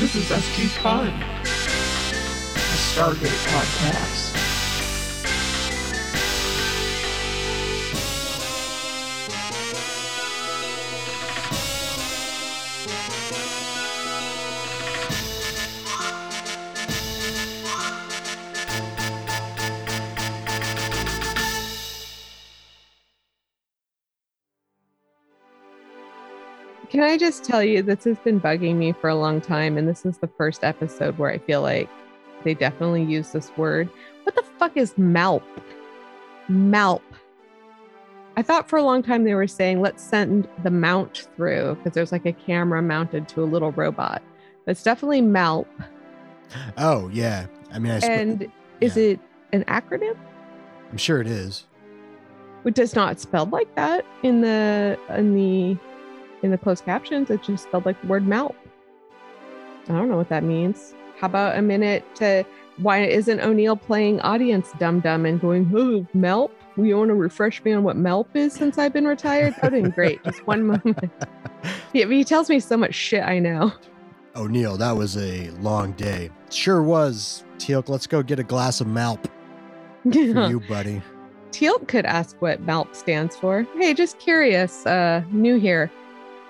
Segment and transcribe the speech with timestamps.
[0.00, 1.12] This is SG Fun, a
[2.88, 4.39] Stargate podcast.
[27.10, 30.06] I just tell you, this has been bugging me for a long time, and this
[30.06, 31.90] is the first episode where I feel like
[32.44, 33.90] they definitely use this word.
[34.22, 35.42] What the fuck is MALP?
[36.48, 37.02] MALP.
[38.36, 41.94] I thought for a long time they were saying, let's send the mount through because
[41.94, 44.22] there's like a camera mounted to a little robot.
[44.64, 45.66] But it's definitely MALP.
[46.78, 49.02] Oh yeah, I mean, I sp- And is yeah.
[49.02, 49.20] it
[49.52, 50.16] an acronym?
[50.92, 51.66] I'm sure it is.
[52.64, 55.76] It does not spelled like that in the in the
[56.42, 57.30] in the closed captions.
[57.30, 58.56] it just spelled like the word MALP.
[59.88, 60.94] I don't know what that means.
[61.18, 62.44] How about a minute to
[62.78, 66.52] why isn't O'Neill playing audience dum dum and going, oh, MALP?
[66.76, 69.54] You want to refresh me on what MALP is since I've been retired?
[69.54, 70.22] That would have been great.
[70.24, 70.98] Just one moment.
[71.92, 73.70] Yeah, he tells me so much shit I know.
[74.34, 76.30] O'Neill, that was a long day.
[76.50, 77.44] Sure was.
[77.58, 79.22] Teal'c, let's go get a glass of Malp
[80.04, 81.02] for you, buddy.
[81.50, 83.66] Teal could ask what MALP stands for.
[83.76, 85.90] Hey, just curious, uh, new here.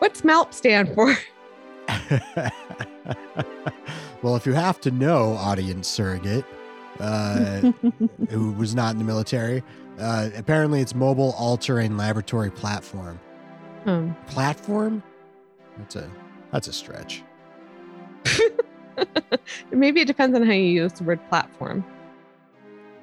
[0.01, 1.15] What's MALP stand for?
[4.23, 6.47] well, if you have to know, audience surrogate,
[6.99, 7.73] uh,
[8.31, 9.63] who was not in the military,
[9.99, 13.21] uh, apparently it's mobile all-terrain laboratory platform.
[13.85, 15.03] um, Platform?
[15.77, 16.11] That's a
[16.51, 17.23] that's a stretch.
[19.71, 21.85] maybe it depends on how you use the word platform.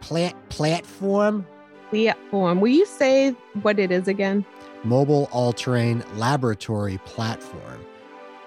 [0.01, 1.45] Plat platform?
[1.91, 2.59] Platform.
[2.59, 3.31] Will you say
[3.61, 4.43] what it is again?
[4.83, 7.86] Mobile all-terrain laboratory platform.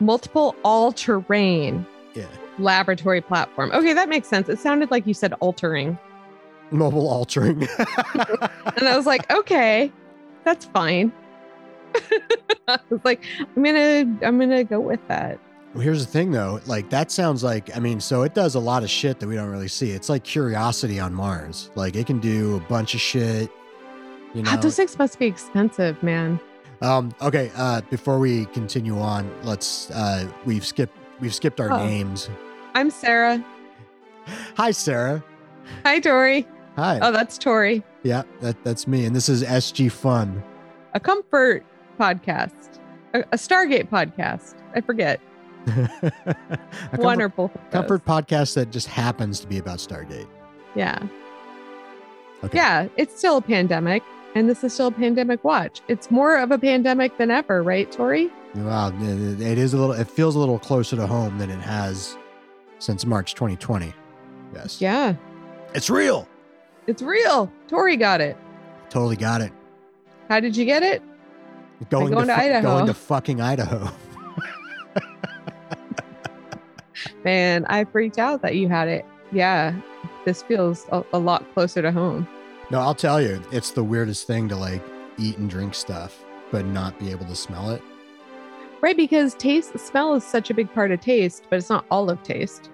[0.00, 2.24] Multiple all terrain Yeah.
[2.58, 3.70] laboratory platform.
[3.72, 4.48] Okay, that makes sense.
[4.48, 5.98] It sounded like you said altering.
[6.70, 7.66] Mobile altering.
[8.76, 9.92] And I was like, okay,
[10.44, 11.12] that's fine.
[12.68, 13.22] I was like,
[13.56, 15.38] I'm gonna I'm gonna go with that.
[15.74, 18.60] Well, here's the thing though, like that sounds like I mean, so it does a
[18.60, 19.90] lot of shit that we don't really see.
[19.90, 21.70] It's like Curiosity on Mars.
[21.74, 23.50] Like it can do a bunch of shit.
[24.34, 24.50] You know.
[24.50, 26.38] God, those things must be expensive, man.
[26.82, 31.84] um okay, uh before we continue on, let's uh we've skipped we've skipped our Oh.
[31.86, 32.28] names.
[32.74, 33.44] I'm Sarah.
[34.56, 35.22] Hi Sarah.
[35.84, 36.46] Hi, Tori.
[36.76, 36.98] Hi.
[37.02, 37.82] Oh, that's Tori.
[38.02, 40.42] yeah, that that's me and this is SG Fun.
[40.94, 41.64] A comfort
[41.98, 42.78] podcast,
[43.14, 44.54] a, a Stargate podcast.
[44.74, 45.20] I forget.
[45.66, 47.54] a comfort, One or both.
[47.54, 47.72] Of those.
[47.72, 50.26] comfort podcast that just happens to be about Stargate.
[50.74, 50.98] Yeah.
[52.42, 52.56] Okay.
[52.56, 54.02] Yeah, it's still a pandemic,
[54.34, 55.80] and this is still a pandemic watch.
[55.88, 58.30] It's more of a pandemic than ever, right, Tori?
[58.54, 59.92] Wow, it is a little.
[59.94, 62.16] It feels a little closer to home than it has
[62.78, 63.92] since March 2020.
[64.54, 64.80] Yes.
[64.80, 65.14] Yeah,
[65.74, 66.26] It's real.
[66.88, 67.50] it's real.
[67.68, 68.36] Tori got it.
[68.88, 69.52] Totally got it.
[70.28, 71.00] How did you get it?
[71.90, 72.62] Going, going to fu- Idaho.
[72.68, 73.88] Going to fucking Idaho.
[77.24, 79.04] Man, I freaked out that you had it.
[79.32, 79.74] Yeah,
[80.24, 82.26] this feels a, a lot closer to home.
[82.70, 84.82] No, I'll tell you, it's the weirdest thing to like
[85.18, 87.82] eat and drink stuff, but not be able to smell it.
[88.80, 92.08] Right, because taste, smell is such a big part of taste, but it's not all
[92.08, 92.70] of taste.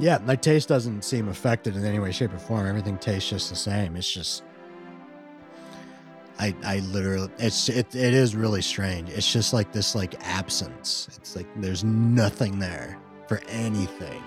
[0.00, 2.66] Yeah, my taste doesn't seem affected in any way, shape, or form.
[2.66, 3.94] Everything tastes just the same.
[3.94, 4.42] It's just,
[6.40, 9.08] I, I literally, it's, it, it is really strange.
[9.10, 11.08] It's just like this, like absence.
[11.16, 12.98] It's like there's nothing there
[13.28, 14.20] for anything.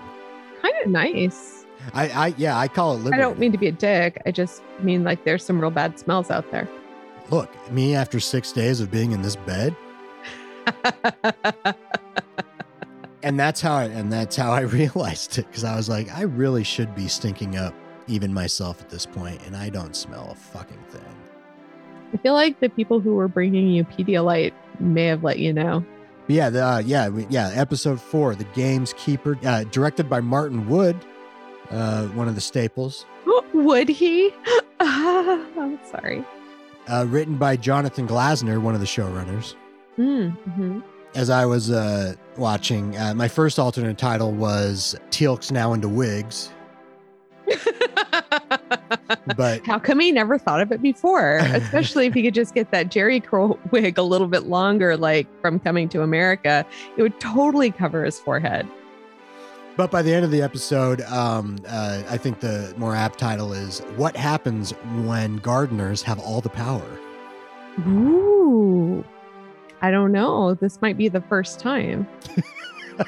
[0.62, 1.57] Kind of nice.
[1.94, 4.20] I, I, yeah, I call it I don't mean to be a dick.
[4.26, 6.68] I just mean like there's some real bad smells out there.
[7.30, 9.76] Look, me after six days of being in this bed,
[13.22, 16.22] and that's how I, and that's how I realized it because I was like, I
[16.22, 17.74] really should be stinking up
[18.06, 21.02] even myself at this point, and I don't smell a fucking thing.
[22.12, 25.84] I feel like the people who were bringing you Pedialyte may have let you know.
[26.26, 27.50] Yeah, the, uh, yeah, yeah.
[27.54, 30.96] Episode four, the game's keeper, uh, directed by Martin Wood,
[31.70, 33.06] uh, one of the staples.
[33.52, 34.32] Would he?
[34.80, 36.24] I'm sorry.
[36.88, 39.54] Uh, written by Jonathan Glassner, one of the showrunners.
[39.98, 40.80] Mm-hmm.
[41.14, 46.50] As I was uh, watching, uh, my first alternate title was Teal'c's now into wigs,
[49.36, 51.36] but How come he never thought of it before?
[51.42, 55.26] Especially if he could just get that Jerry curl wig a little bit longer, like
[55.40, 56.64] from Coming to America,
[56.96, 58.66] it would totally cover his forehead.
[59.78, 63.52] But by the end of the episode, um, uh, I think the more apt title
[63.52, 64.72] is "What Happens
[65.04, 66.82] When Gardeners Have All the Power."
[67.86, 69.04] Ooh.
[69.80, 70.54] I don't know.
[70.54, 72.08] This might be the first time.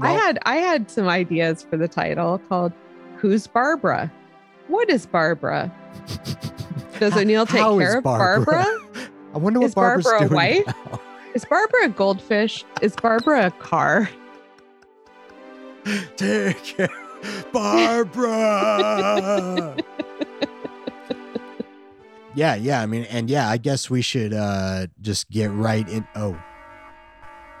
[0.00, 2.72] I had I had some ideas for the title called
[3.16, 4.12] "Who's Barbara?"
[4.68, 5.74] What is Barbara?
[7.00, 8.64] Does O'Neill take care of Barbara?
[9.34, 10.66] I wonder what Is Barbara's Barbara a doing wife?
[10.92, 11.00] now.
[11.34, 12.64] Is Barbara a goldfish?
[12.82, 14.08] Is Barbara a car?
[16.16, 16.88] Take care,
[17.52, 18.96] Barbara.
[22.34, 22.80] yeah, yeah.
[22.80, 26.06] I mean, and yeah, I guess we should uh just get right in.
[26.14, 26.40] Oh,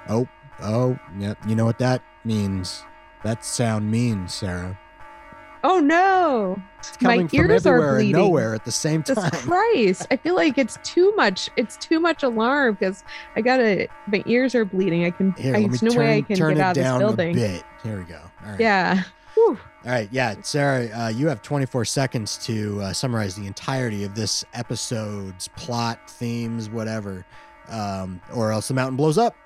[0.08, 0.28] oh,
[0.62, 0.98] oh.
[1.18, 1.38] Yep.
[1.46, 2.82] You know what that means?
[3.24, 4.78] That sound means, Sarah.
[5.66, 6.62] Oh no!
[6.78, 8.12] It's My coming from ears are everywhere and bleeding.
[8.20, 9.30] nowhere at the same Jesus time.
[9.32, 10.06] Christ!
[10.10, 11.48] I feel like it's too much.
[11.56, 13.02] It's too much alarm because
[13.34, 13.88] I gotta.
[14.06, 15.04] My ears are bleeding.
[15.04, 15.32] I can.
[15.32, 16.74] Here, I, let me there's no turn, way I can turn get out it of
[16.76, 17.30] this down building.
[17.30, 17.64] a bit.
[17.82, 18.20] Here we go.
[18.44, 18.60] All right.
[18.60, 19.02] Yeah.
[19.34, 19.58] Whew.
[19.84, 24.14] All right, yeah, Sarah, uh, you have 24 seconds to uh, summarize the entirety of
[24.14, 27.26] this episode's plot, themes, whatever,
[27.68, 29.36] um, or else the mountain blows up.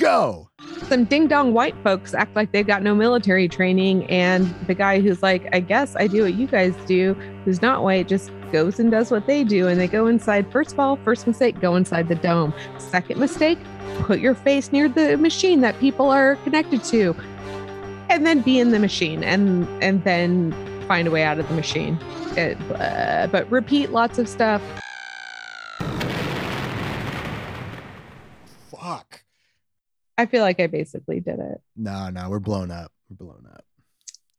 [0.00, 0.48] Go!
[0.88, 4.98] Some ding dong white folks act like they've got no military training, and the guy
[4.98, 7.14] who's like, "I guess I do what you guys do,"
[7.44, 10.50] who's not white, just goes and does what they do, and they go inside.
[10.50, 12.54] First of all, first mistake, go inside the dome.
[12.78, 13.58] Second mistake,
[14.00, 17.14] put your face near the machine that people are connected to,
[18.08, 20.52] and then be in the machine, and and then
[20.88, 21.98] find a way out of the machine.
[22.38, 24.62] It, uh, but repeat lots of stuff.
[28.70, 29.24] Fuck.
[30.20, 31.60] I feel like I basically did it.
[31.76, 32.92] No, no, we're blown up.
[33.08, 33.64] We're blown up.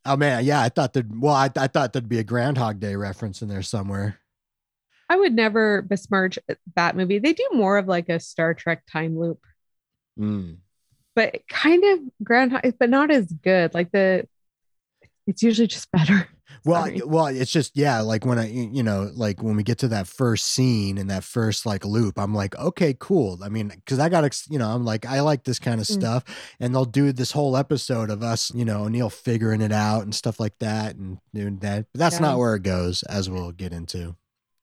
[0.05, 1.05] Oh man, yeah, I thought that.
[1.13, 4.17] Well, I, I thought there'd be a Groundhog Day reference in there somewhere.
[5.09, 6.39] I would never besmirch
[6.75, 7.19] that movie.
[7.19, 9.39] They do more of like a Star Trek time loop,
[10.19, 10.57] Mm.
[11.15, 13.73] but kind of groundhog, but not as good.
[13.73, 14.27] Like the,
[15.27, 16.27] it's usually just better.
[16.63, 17.01] Well, Sorry.
[17.03, 20.07] well, it's just yeah, like when I, you know, like when we get to that
[20.07, 23.39] first scene and that first like loop, I'm like, okay, cool.
[23.43, 25.93] I mean, because I got, you know, I'm like, I like this kind of Mm.
[25.93, 26.23] stuff,
[26.59, 30.13] and they'll do this whole episode of us, you know, O'Neill figuring it out and
[30.13, 31.87] stuff like that, and doing that.
[31.93, 32.21] But that's Yeah.
[32.27, 34.15] not where it goes, as we'll get into.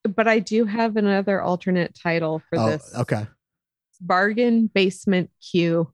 [0.04, 2.94] But I do have another alternate title for oh, this.
[2.96, 3.26] okay.
[4.00, 5.92] Bargain Basement Q,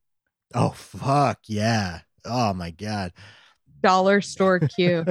[0.55, 2.01] Oh fuck yeah!
[2.25, 3.13] Oh my god.
[3.85, 5.05] Dollar Store queue,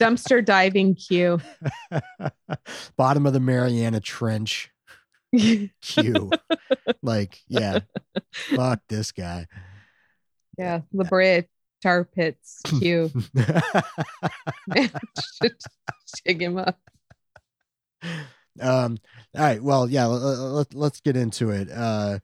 [0.00, 1.38] Dumpster Diving queue,
[2.96, 4.68] Bottom of the Mariana Trench.
[5.80, 6.30] queue.
[7.02, 7.78] like, yeah.
[8.32, 9.46] Fuck this guy.
[10.58, 11.44] yeah, La Brea
[11.80, 13.12] Tar Pits Q.
[16.24, 16.80] Dig him up.
[18.60, 18.98] um
[19.36, 22.18] all right well yeah let, let, us get into it uh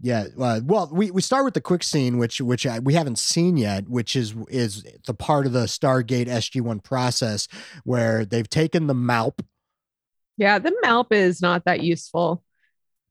[0.00, 3.18] yeah uh, well we, we start with the quick scene which which I, we haven't
[3.18, 7.46] seen yet which is is the part of the stargate sg1 process
[7.84, 9.40] where they've taken the malp
[10.36, 12.42] Yeah, the MALP is not that useful.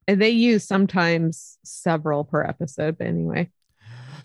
[0.07, 3.50] And they use sometimes several per episode, but anyway.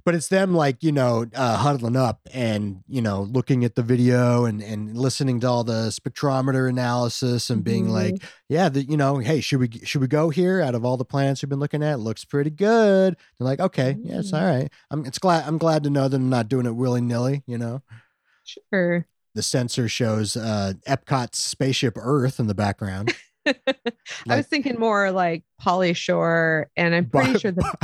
[0.07, 3.83] But it's them like you know uh huddling up and you know looking at the
[3.83, 7.91] video and and listening to all the spectrometer analysis and being Mhm.
[7.91, 10.97] like yeah the, you know hey should we should we go here out of all
[10.97, 14.41] the planets we've been looking at looks pretty good they're like okay yeah it's Mm.
[14.41, 17.43] all right i'm it's glad i'm glad to know that i'm not doing it willy-nilly
[17.47, 17.83] you know
[18.45, 19.07] Sure.
[19.35, 23.13] the sensor shows uh epcot's spaceship earth in the background
[24.29, 27.75] I was thinking more like Pauly Shore, and I'm pretty Bi- sure the,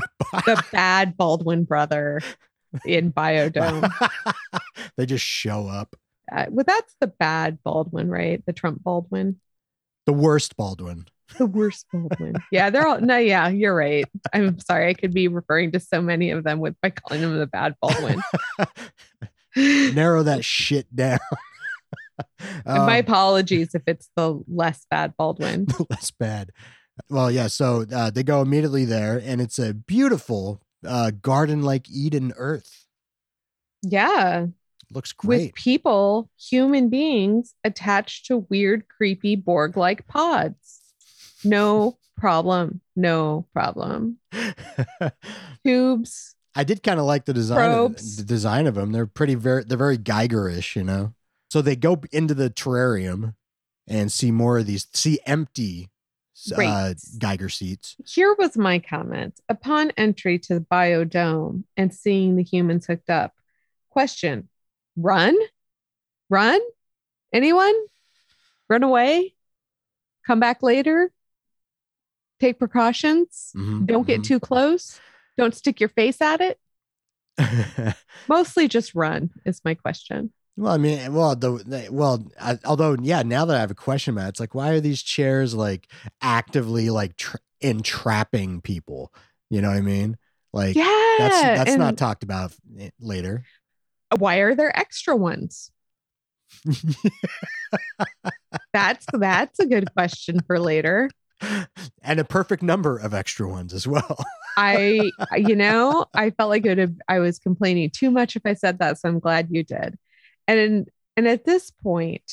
[0.47, 2.21] the bad Baldwin brother
[2.85, 3.90] in Biodome.
[4.97, 5.95] they just show up
[6.31, 8.42] Uh, well, that's the bad Baldwin, right?
[8.47, 9.40] The Trump Baldwin.
[10.07, 11.07] the worst baldwin
[11.38, 12.35] The worst Baldwin.
[12.50, 14.04] Yeah, they're all no, yeah, you're right.
[14.33, 14.88] I'm sorry.
[14.88, 17.75] I could be referring to so many of them with by calling them the bad
[17.81, 18.23] Baldwin.
[19.95, 21.19] narrow that shit down
[22.64, 25.66] And my Um, apologies if it's the less bad Baldwin.
[25.69, 26.50] The less bad.
[27.09, 27.47] Well, yeah.
[27.49, 32.87] So uh, they go immediately there, and it's a beautiful uh, garden like Eden Earth.
[33.83, 34.47] Yeah,
[34.92, 35.47] Looks great.
[35.47, 40.81] with people, human beings attached to weird, creepy Borg like pods.
[41.45, 42.81] No problem.
[42.95, 44.19] No problem.
[45.64, 46.35] Tubes.
[46.54, 47.71] I did kind of like the design.
[47.71, 48.16] Of, Probes.
[48.19, 48.92] the design of them.
[48.92, 49.64] They're pretty very.
[49.64, 51.14] They're very Gigerish, you know.
[51.52, 53.35] So they go into the terrarium
[53.87, 54.87] and see more of these.
[54.94, 55.90] See empty
[56.56, 57.94] uh, Giger seats.
[58.06, 59.38] Here was my comment.
[59.50, 63.35] Upon entry to the biodome and seeing the humans hooked up,
[63.90, 64.49] question
[64.97, 65.37] run?
[66.30, 66.59] Run?
[67.35, 67.75] Anyone?
[68.71, 69.35] Run away?
[70.26, 71.12] Come back later?
[72.40, 73.52] Take precautions?
[73.54, 74.99] Mhm, Don't get too close?
[75.37, 77.94] Don't stick your face at it?
[78.26, 80.32] Mostly just run, is my question.
[80.56, 84.14] Well, I mean, well, the, well, I, although, yeah, now that I have a question
[84.14, 85.88] about it, it's like, why are these chairs like
[86.21, 89.12] actively like tra- entrapping people?
[89.49, 90.18] You know what I mean?
[90.52, 91.14] Like yeah.
[91.18, 93.44] that's that's and not talked about eh, later.
[94.18, 95.71] why are there extra ones?
[98.75, 101.11] That's that's a good question for later.
[102.02, 104.18] and a perfect number of extra ones as well.
[104.56, 108.42] I, you know, I felt like it would have, I was complaining too much if
[108.44, 108.99] I said that.
[108.99, 109.99] So I'm glad you did.
[110.59, 112.30] And, and at this point,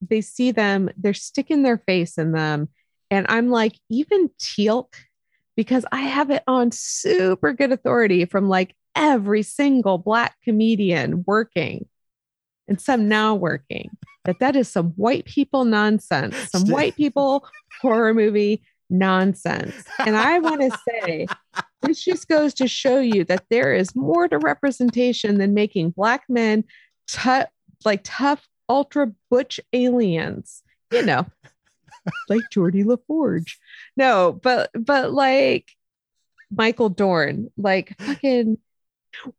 [0.00, 2.68] they see them, they're sticking their face in them.
[3.10, 4.92] And I'm like, even Teal'c,
[5.56, 11.86] because I have it on super good authority from like every single Black comedian working
[12.66, 13.90] and some now working,
[14.24, 17.46] that that is some white people nonsense, some white people
[17.80, 19.74] horror movie nonsense.
[19.98, 21.26] And I want to say,
[21.82, 26.24] this just goes to show you that there is more to representation than making black
[26.28, 26.64] men
[27.06, 27.46] tough,
[27.84, 30.62] like tough, ultra butch aliens.
[30.90, 31.26] You know,
[32.28, 33.56] like Geordi LaForge.
[33.96, 35.70] No, but but like
[36.50, 38.58] Michael Dorn, like fucking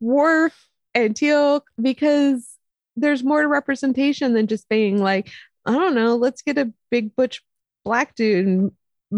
[0.00, 2.56] Worf and Teal, because
[2.96, 5.30] there's more to representation than just being like,
[5.66, 7.42] I don't know, let's get a big butch
[7.84, 8.72] black dude and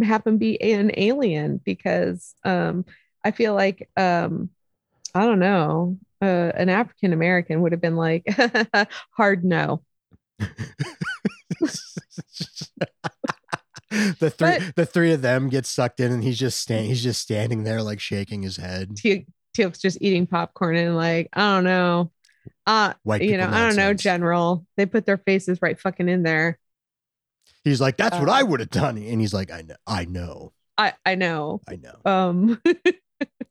[0.05, 2.85] have him be an alien because um
[3.25, 4.51] I feel like um
[5.15, 8.25] I don't know, uh, an African American would have been like
[9.13, 9.83] hard no.
[13.91, 17.03] the three But- the three of them get sucked in and he's just stand he's
[17.03, 18.97] just standing there like shaking his head.
[18.97, 22.13] Te- Teal'c's just eating popcorn and like, I don't know.
[22.67, 24.67] Uh White you know, people I don't know, general.
[24.77, 26.59] They put their faces right fucking in there.
[27.65, 28.97] He's like, that's what Uh, I would have done.
[28.99, 31.63] And he's like, I know, I know, I I know.
[31.69, 31.99] I know.
[32.05, 32.61] Um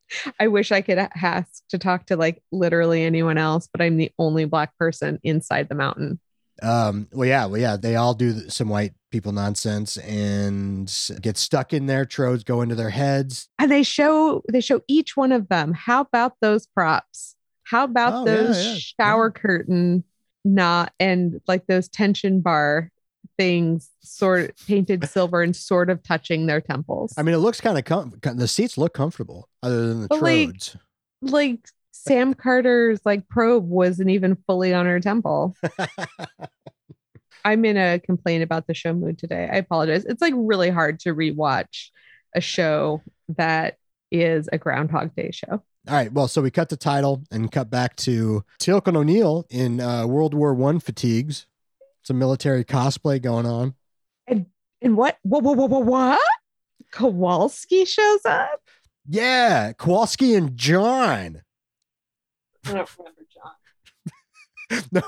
[0.40, 4.12] I wish I could ask to talk to like literally anyone else, but I'm the
[4.18, 6.20] only black person inside the mountain.
[6.64, 11.72] Um, well, yeah, well, yeah, they all do some white people nonsense and get stuck
[11.72, 13.48] in their Trodes go into their heads.
[13.60, 15.74] And they show they show each one of them.
[15.74, 17.36] How about those props?
[17.66, 20.04] How about Oh, those yeah, shower curtain
[20.46, 22.90] not and like those tension bar
[23.38, 27.14] things sort of painted silver and sort of touching their temples.
[27.18, 30.22] I mean, it looks kind of com- the seats look comfortable, other than the But,
[30.22, 30.76] like, Trodes.
[31.22, 35.56] like Sam Carter's like probe wasn't even fully on her temple.
[37.46, 39.48] I'm in a complaint about the show mood today.
[39.52, 40.04] I apologize.
[40.06, 41.90] It's like really hard to rewatch
[42.36, 43.02] a show
[43.38, 43.78] that
[44.12, 45.48] is a Groundhog Day show.
[45.88, 46.12] All right.
[46.12, 50.34] Well, so we cut the title and cut back to Teal'c O'Neill in uh, World
[50.34, 51.46] War One fatigues.
[52.08, 53.74] Some military cosplay going on.
[54.30, 55.18] And what?
[55.24, 55.44] What?
[55.44, 55.58] What?
[55.58, 55.70] What?
[55.70, 55.86] What?
[55.86, 56.22] what?
[56.90, 58.62] Kowalski shows up.
[59.06, 61.42] Yeah, Kowalski and John.
[62.66, 63.24] I don't remember
[64.72, 64.84] John.
[64.94, 65.02] no,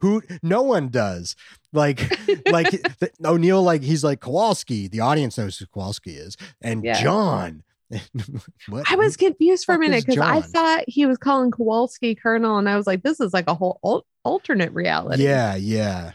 [0.00, 1.34] who no one does.
[1.72, 1.98] Like,
[2.46, 4.86] like the, O'Neill, like he's like Kowalski.
[4.86, 7.02] The audience knows who Kowalski is, and Yeah.
[7.02, 7.64] John.
[8.68, 8.88] what?
[8.88, 12.68] I was confused for a minute because I thought he was calling Kowalski Colonel, and
[12.68, 16.12] I was like, "This is like a whole al- alternate reality." Yeah, yeah.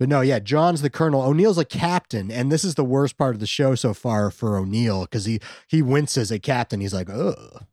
[0.00, 1.20] But no, yeah, John's the colonel.
[1.20, 4.56] O'Neill's a captain, and this is the worst part of the show so far for
[4.56, 6.80] O'Neill because he he winces at captain.
[6.80, 7.66] He's like, ugh.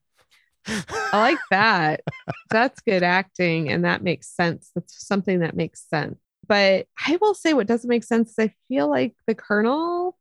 [0.67, 2.01] I like that.
[2.49, 4.71] That's good acting, and that makes sense.
[4.75, 6.19] That's something that makes sense.
[6.45, 10.17] But I will say, what doesn't make sense is I feel like the Colonel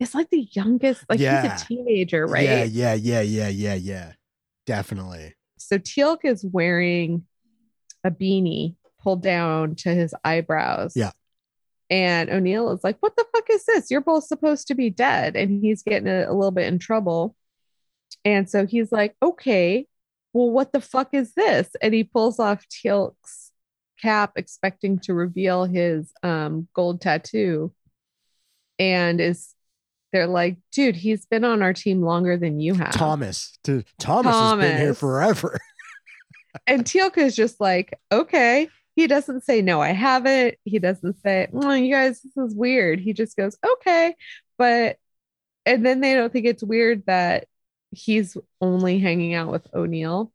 [0.00, 1.04] is like the youngest.
[1.08, 1.52] Like Yeah.
[1.52, 2.42] he's a teenager, right?
[2.42, 4.12] Yeah, yeah, yeah, yeah, yeah, yeah.
[4.66, 5.36] Definitely.
[5.58, 7.26] So Teal'c is wearing
[8.02, 10.92] a beanie pulled down to his eyebrows.
[10.96, 11.10] Yeah.
[11.90, 13.90] And O'Neill is like, What the fuck is this?
[13.90, 15.36] You're both supposed to be dead.
[15.36, 17.36] And he's getting a, a little bit in trouble.
[18.24, 19.86] And so he's like, Okay,
[20.32, 21.68] well, what the fuck is this?
[21.82, 23.50] And he pulls off Teal'c's
[24.00, 27.72] cap, expecting to reveal his um, gold tattoo.
[28.78, 29.54] And is
[30.12, 32.92] they're like, dude, he's been on our team longer than you have.
[32.92, 33.58] Thomas.
[33.64, 35.58] To Thomas, has been here forever.
[36.66, 38.68] And Teal'c is just like, okay.
[38.94, 40.56] He doesn't say, no, I haven't.
[40.64, 43.00] He doesn't say, oh, you guys, this is weird.
[43.00, 44.14] He just goes, okay.
[44.58, 44.98] But,
[45.64, 47.46] and then they don't think it's weird that
[47.90, 50.32] he's only hanging out with O'Neill.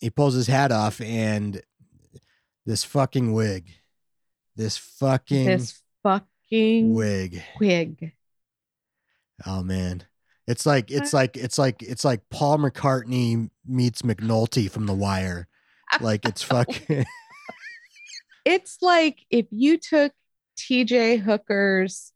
[0.00, 1.60] he pulls his hat off and
[2.64, 3.72] this fucking wig.
[4.56, 7.42] This fucking This fucking wig.
[7.60, 8.12] wig.
[9.46, 10.04] Oh man.
[10.48, 15.46] It's like it's like it's like it's like Paul McCartney meets McNulty from The Wire.
[16.00, 17.04] Like it's fucking
[18.46, 20.12] It's like if you took
[20.58, 22.14] TJ Hooker's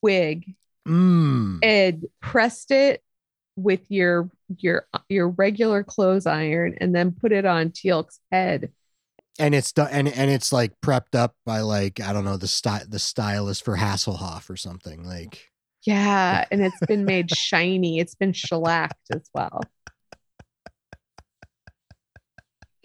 [0.00, 0.54] wig
[0.86, 1.58] mm.
[1.60, 3.02] and pressed it
[3.56, 8.70] with your your your regular clothes iron and then put it on Teal'c's head
[9.40, 12.46] and it's done and, and it's like prepped up by like I don't know the
[12.46, 15.50] style the stylist for Hasselhoff or something like
[15.84, 17.98] Yeah, and it's been made shiny.
[18.00, 19.60] It's been shellacked as well.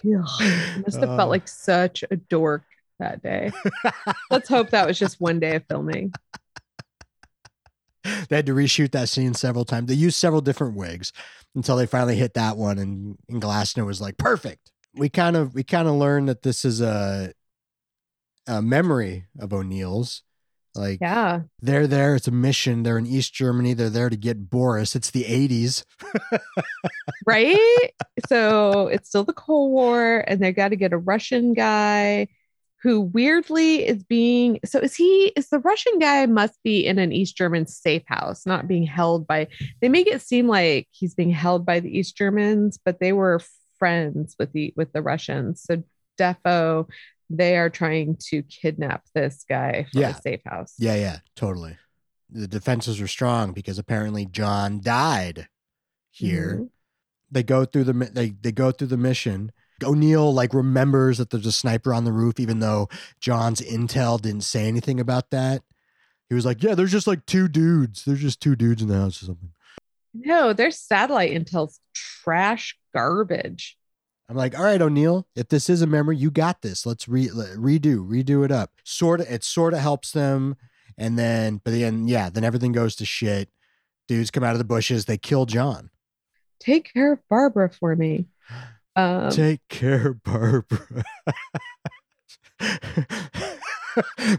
[0.06, 1.18] I must have Oh.
[1.18, 2.63] felt like such a dork
[3.00, 3.51] that day.
[4.32, 6.13] Let's hope that was just one day of filming.
[8.29, 9.88] they had to reshoot that scene several times.
[9.88, 11.12] They used several different wigs
[11.56, 15.53] until they finally hit that one, and, and Glassner was like, "Perfect." We kind of
[15.53, 17.34] we kind of learned that this is a
[18.48, 20.24] a memory of O'Neill's.
[20.79, 21.41] Like Yeah.
[21.62, 22.83] they're there, it's a mission.
[22.83, 23.74] They're in East Germany.
[23.74, 24.95] They're there to get Boris.
[24.95, 25.83] It's the '80s.
[27.25, 27.91] Right?
[28.27, 32.27] so it's still the Cold War, and they got to get a Russian guy
[32.81, 37.12] who weirdly is being so is he is the Russian guy must be in an
[37.12, 39.48] East German safe house, not being held by
[39.81, 43.41] they make it seem like he's being held by the East Germans, but they were
[43.79, 45.62] friends with the with the Russians.
[45.62, 45.83] So
[46.17, 46.88] defo
[47.29, 50.17] they are trying to kidnap this guy from Yeah.
[50.17, 50.74] a safe house.
[50.77, 51.77] Yeah, yeah, totally.
[52.29, 55.48] The defenses are strong because apparently John died
[56.12, 56.57] here.
[56.62, 56.69] Mhm.
[57.31, 59.51] They go through the they they go through the mission.
[59.83, 62.89] O'Neill like remembers that there's a sniper on the roof, even though
[63.21, 65.63] John's intel didn't say anything about that.
[66.27, 68.03] He was like, "Yeah, there's just like two dudes.
[68.05, 69.53] There's just two dudes in the house or something."
[70.13, 73.77] No, their satellite intel's trash garbage.
[74.29, 76.86] I'm like, "All right, O'Neill, if this is a memory, you got this.
[76.86, 78.71] Let's re- redo, redo it up.
[78.83, 80.55] Sort of, it sort of helps them,
[80.98, 83.50] and then, but then, yeah, then everything goes to shit.
[84.07, 85.05] Dudes come out of the bushes.
[85.05, 85.89] They kill John.
[86.59, 88.25] Take care of Barbara for me.
[88.95, 91.03] Um, Take care, Barbara.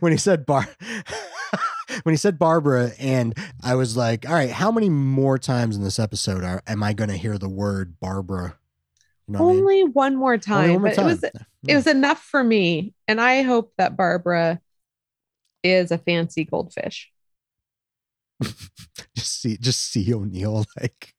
[0.00, 0.68] when he said Bar
[2.02, 5.82] when he said Barbara and I was like, all right, how many more times in
[5.82, 8.58] this episode are am I gonna hear the word Barbara?
[9.30, 9.60] You know what I mean?
[9.60, 11.46] only one more time, Only one more but it was time.
[11.68, 14.60] it was enough for me, and I hope that Barbara
[15.62, 17.10] is a fancy goldfish.
[19.14, 21.14] just see just see O'Neill like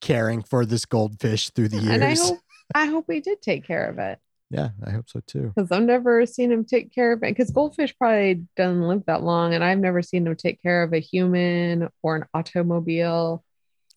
[0.00, 1.94] caring for this goldfish through the years.
[1.94, 2.38] And I hope
[2.74, 4.18] I hope we did take care of it
[4.54, 5.52] yeah, I hope so too.
[5.54, 7.30] because I've never seen him take care of it.
[7.34, 10.92] Because goldfish probably doesn't live that long, and I've never seen him take care of
[10.92, 13.44] a human or an automobile.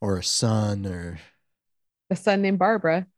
[0.02, 1.20] Or a son or
[2.10, 3.08] A son named Barbara.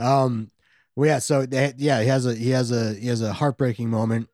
[0.00, 0.50] Um,
[0.96, 1.18] well, yeah.
[1.18, 4.28] So they, yeah, he has a he has a he has a heartbreaking moment.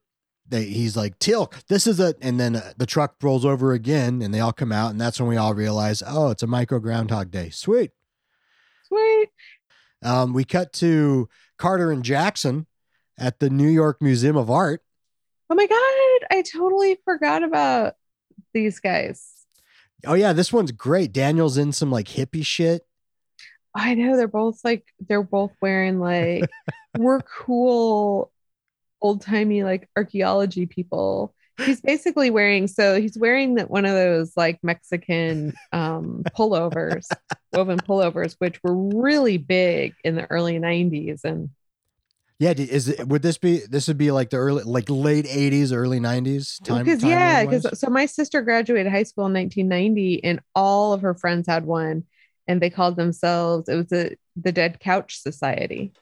[0.49, 4.23] They he's like Teal'c, this is a, and then uh, the truck rolls over again,
[4.23, 6.79] and they all come out, and that's when we all realize, oh, it's a micro
[6.79, 7.51] Groundhog Day.
[7.51, 7.91] Sweet.
[8.85, 9.29] Sweet.
[10.05, 12.67] Um, we cut to Carter and Jackson
[13.19, 14.83] at the New York Museum of Art.
[15.51, 17.95] Oh my god, I totally forgot about
[18.55, 19.36] these guys.
[20.05, 21.13] Oh yeah, this one's great.
[21.13, 22.87] Daniel's in some like hippie shit.
[23.75, 26.45] I know they're both like they're both wearing like
[26.99, 28.33] we're cool
[29.03, 31.35] old timey like archaeology people.
[31.59, 37.07] He's basically wearing so he's wearing that one of those like Mexican um pullovers,
[37.53, 41.25] woven pullovers, which were really big in the early 90s.
[41.25, 41.51] And
[42.39, 45.73] Yeah, is it would this be this would be like the early like late eighties,
[45.73, 46.85] early nineties time?
[46.85, 51.15] because yeah, because so my sister graduated high school in 1990 and all of her
[51.15, 52.05] friends had one
[52.47, 55.93] and they called themselves it was a the Dead Couch Society.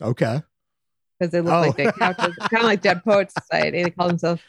[0.00, 0.40] okay.
[1.18, 1.60] because they look Oh.
[1.62, 3.82] like dead couches, kind of like Dead Poets Society.
[3.82, 4.40] They call themselves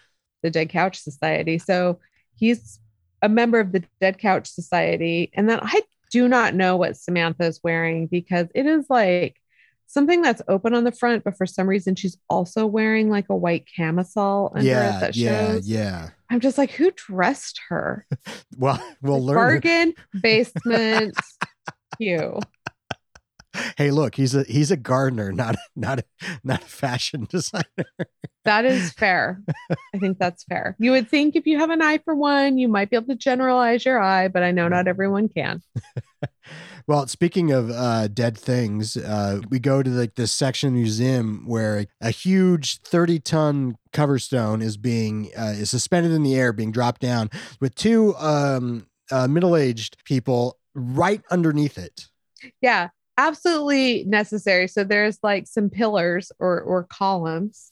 [0.43, 1.57] the Dead Couch Society.
[1.57, 1.99] So
[2.35, 2.79] he's
[3.23, 5.31] a member of the Dead Couch Society.
[5.33, 9.39] And then I do not know what Samantha is wearing because it is like
[9.87, 13.35] something that's open on the front, but for some reason she's also wearing like a
[13.35, 15.67] white camisole under it Yeah, that yeah, shows.
[15.67, 16.09] yeah.
[16.29, 18.05] I'm just like, who dressed her?
[18.57, 19.35] Well, we'll learn.
[19.35, 21.15] Bargain basement.
[21.99, 22.39] you.
[23.77, 26.03] Hey, look, he's a he's a gardener, not not a,
[26.43, 27.63] not a fashion designer.
[28.45, 29.41] That is fair.
[29.93, 30.75] I think that's fair.
[30.79, 33.15] You would think if you have an eye for one, you might be able to
[33.15, 35.61] generalize your eye, but I know not everyone can.
[36.85, 40.81] Well, speaking of uh, dead things, uh, we go to like this section of the
[40.81, 46.51] museum where a huge thirty-ton cover stone is being uh, is suspended in the air,
[46.51, 47.29] being dropped down,
[47.61, 52.07] with two um, uh, middle-aged people right underneath it.
[52.59, 54.67] Yeah, absolutely necessary.
[54.67, 57.71] So there's like some pillars or or columns,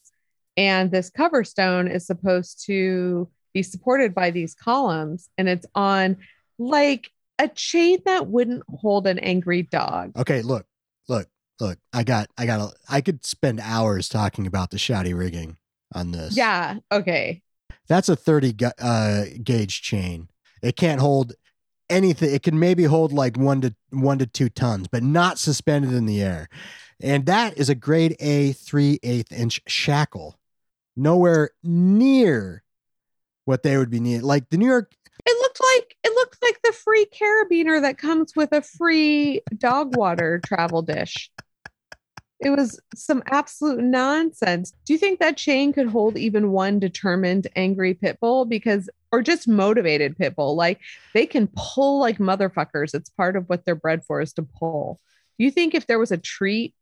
[0.58, 6.17] and this cover stone is supposed to be supported by these columns, and it's on
[6.58, 10.12] like a chain that wouldn't hold an angry dog.
[10.17, 10.65] Okay, look,
[11.10, 11.27] look,
[11.60, 11.80] look.
[11.91, 12.60] I got, I got.
[12.60, 15.58] A, I could spend hours talking about the shoddy rigging
[15.93, 16.38] on this.
[16.38, 16.77] Yeah.
[16.91, 17.41] Okay.
[17.88, 20.30] that's a 30 ga- uh, gauge chain.
[20.62, 21.34] It can't hold
[21.91, 22.34] anything.
[22.34, 26.08] It can maybe hold like one to one to two tons, but not suspended in
[26.08, 26.49] the air.
[26.99, 30.39] And that is a grade A three eighth inch shackle.
[30.95, 32.63] Nowhere near
[33.45, 34.23] what they would be needed.
[34.23, 34.93] Like the New York,
[35.25, 39.95] It looked like it looked like the free carabiner that comes with a free dog
[39.95, 41.32] water travel dish.
[42.39, 44.73] It was some absolute nonsense.
[44.86, 48.45] Do you think that chain could hold even one determined angry pit bull?
[48.45, 50.56] Because or just motivated pit bull.
[50.56, 50.80] Like
[51.13, 52.93] they can pull like motherfuckers.
[52.93, 55.00] It's part of what they're bred for is to pull.
[55.38, 56.74] Do you think if there was a treat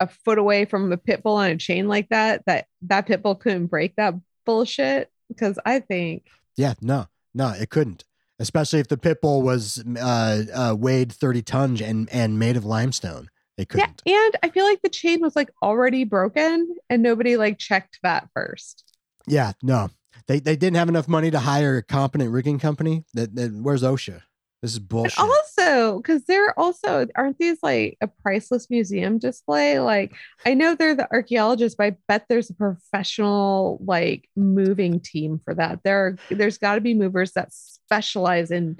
[0.00, 3.22] a foot away from a pit bull on a chain like that, that that pit
[3.22, 4.14] bull couldn't break that
[4.44, 5.10] bullshit?
[5.28, 8.04] Because I think yeah, no, no, it couldn't.
[8.38, 12.64] Especially if the pit bull was uh, uh, weighed 30 tons and, and made of
[12.64, 13.28] limestone.
[13.56, 14.02] It couldn't.
[14.04, 18.00] Yeah, and I feel like the chain was like already broken and nobody like checked
[18.02, 18.84] that first.
[19.26, 19.90] Yeah, no.
[20.26, 23.04] They they didn't have enough money to hire a competent rigging company.
[23.14, 24.22] That, that where's OSHA?
[24.62, 25.18] This is bullshit.
[25.18, 29.80] Also, because they're also aren't these like a priceless museum display?
[29.80, 30.14] Like
[30.46, 35.52] I know they're the archaeologists, but I bet there's a professional like moving team for
[35.54, 35.80] that.
[35.82, 38.78] There are, there's got to be movers that specialize in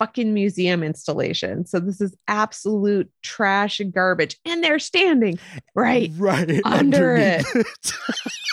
[0.00, 1.64] fucking museum installation.
[1.64, 5.38] So this is absolute trash and garbage, and they're standing
[5.76, 7.44] right right under it.
[7.46, 7.68] underneath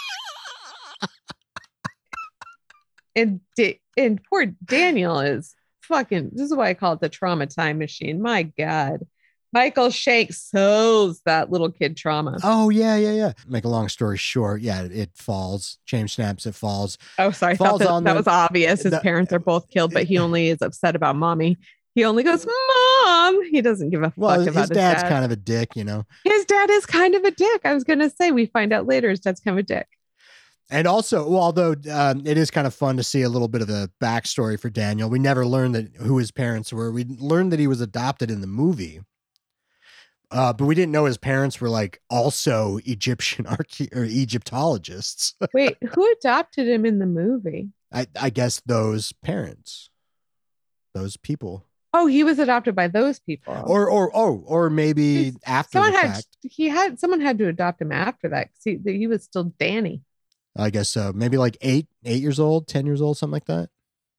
[3.17, 6.29] and da- and poor Daniel is fucking.
[6.33, 8.21] This is why I call it the trauma time machine.
[8.21, 9.01] My God,
[9.53, 12.37] Michael Shanks sows that little kid trauma.
[12.43, 13.31] oh yeah, yeah, yeah.
[13.47, 15.77] Make a long story short, yeah, it falls.
[15.85, 16.97] James snaps, it falls.
[17.17, 18.83] Oh, sorry, Falls that, on that the- was obvious.
[18.83, 21.57] His the- parents are both killed, but he only is upset about mommy.
[21.95, 25.09] He only goes, "Mom." He doesn't give a fuck Well, his, about his, dad's dad.
[25.09, 26.05] kind of a dick, you know.
[26.23, 27.61] his dad is kind of a dick.
[27.65, 29.87] I was gonna say we find out later his dad's kind of a dick.
[30.69, 33.61] And also, well, although um, it is kind of fun to see a little bit
[33.61, 36.91] of a backstory for Daniel, we never learned that who his parents were.
[36.91, 38.99] We learned that he was adopted in the movie,
[40.29, 45.35] uh, but we didn't know his parents were like also Egyptian archae- or Egyptologists.
[45.53, 47.69] Wait, who adopted him in the movie?
[47.93, 49.89] I, I guess those parents,
[50.93, 53.55] those people, Oh, he was adopted by those people.
[53.65, 56.27] or or oh, or maybe He's- after someone the had fact.
[56.43, 60.01] he had someone had to adopt him after that 'cause he, he was still Danny.
[60.57, 61.11] I guess so.
[61.13, 63.69] Maybe like eight, eight years old, ten years old, something like that.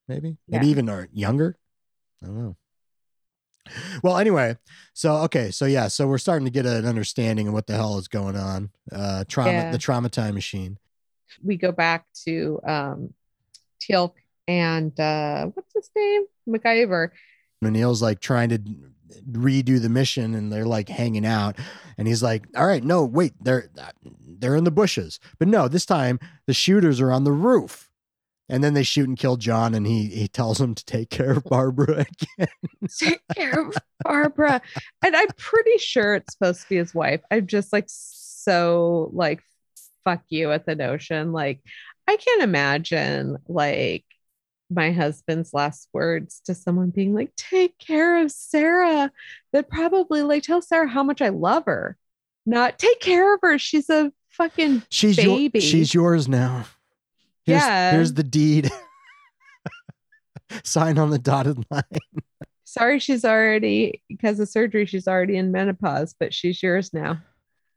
[0.07, 1.57] Maybe, maybe even or younger.
[2.23, 2.57] I don't know.
[4.03, 4.57] Well, anyway,
[4.95, 7.99] so okay, so yeah, so we're starting to get an understanding of what the hell
[7.99, 8.71] is going on.
[8.91, 9.71] Uh, trauma, Yeah.
[9.71, 10.79] the trauma time machine.
[11.45, 13.13] We go back to um
[13.83, 14.15] Teal'c
[14.47, 16.23] and uh what's his name?
[16.49, 17.11] MacGyver.
[17.63, 18.63] O'Neill's like trying to
[19.31, 21.57] redo the mission, and they're like hanging out,
[21.97, 23.71] and he's like, "All right, no, wait, they're
[24.27, 27.87] they're in the bushes, but no, this time the shooters are on the roof."
[28.51, 31.33] And then they shoot and kill John, and he he tells him to take care
[31.33, 32.07] of Barbara
[32.39, 32.49] again.
[32.99, 34.63] Take care of Barbara.
[35.05, 37.21] And I'm pretty sure it's supposed to be his wife.
[37.31, 39.43] I'm just like so like
[40.05, 41.33] fuck you at the notion.
[41.33, 41.61] Like
[42.07, 44.07] I can't imagine like
[44.71, 49.11] my husband's last words to someone being like, take care of Sarah.
[49.53, 51.97] That probably like tell Sarah how much I love her.
[52.45, 53.59] Not take care of her.
[53.59, 55.61] She's a fucking She's your, Baby.
[55.61, 56.67] she's yours now.
[57.45, 57.91] Here's, Yeah.
[57.93, 58.71] here's the deed.
[60.65, 61.83] Sign on the dotted line.
[62.65, 67.21] sorry she's already because of surgery, she's already in menopause, but she's yours now.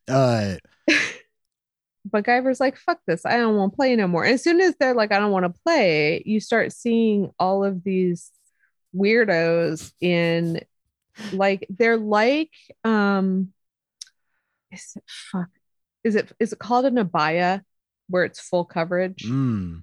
[0.08, 0.56] Uh,
[2.12, 3.26] MacGyver's like, fuck this.
[3.26, 4.24] I don't want to play no more.
[4.24, 7.63] And as soon as they're like, I don't want to play, you start seeing all
[7.63, 8.32] of these
[8.95, 10.62] weirdos in
[11.34, 12.52] like they're like
[12.84, 13.50] um
[14.71, 15.50] is it fuck
[16.04, 17.62] is it is it called an abaya
[18.10, 19.82] where it's full coverage mm.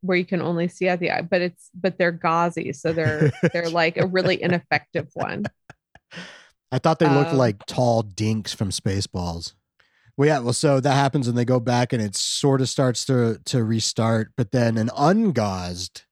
[0.00, 3.30] where you can only see at the eye but it's but they're gauzy so they're
[3.52, 5.44] they're like a really ineffective one
[6.70, 9.54] I thought they looked Um, like tall dinks from Spaceballs.
[10.18, 10.40] Well, yeah.
[10.40, 13.62] Well, so that happens, and they go back, and it sort of starts to to
[13.62, 14.32] restart.
[14.36, 16.02] But then an ungauzed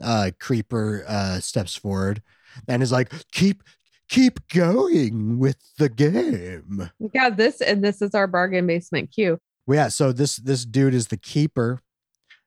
[0.00, 2.22] uh, creeper uh, steps forward
[2.68, 3.64] and is like, "Keep,
[4.08, 9.76] keep going with the game." yeah this and this is our bargain basement cue Well,
[9.76, 9.88] yeah.
[9.88, 11.80] So this this dude is the keeper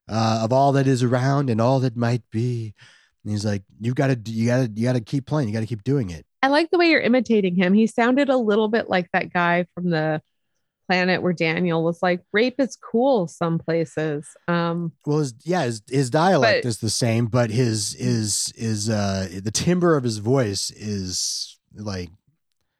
[0.09, 2.73] uh, of all that is around and all that might be.
[3.25, 5.49] And he's like, "You got to, you got to, you got to keep playing.
[5.49, 7.73] You got to keep doing it." I like the way you're imitating him.
[7.73, 10.21] He sounded a little bit like that guy from the
[10.91, 14.27] planet where Daniel was like, rape is cool some places.
[14.49, 18.89] Um, Well, his yeah, his his dialect But- is the same, but his his is
[18.89, 22.09] uh the timbre of his voice is like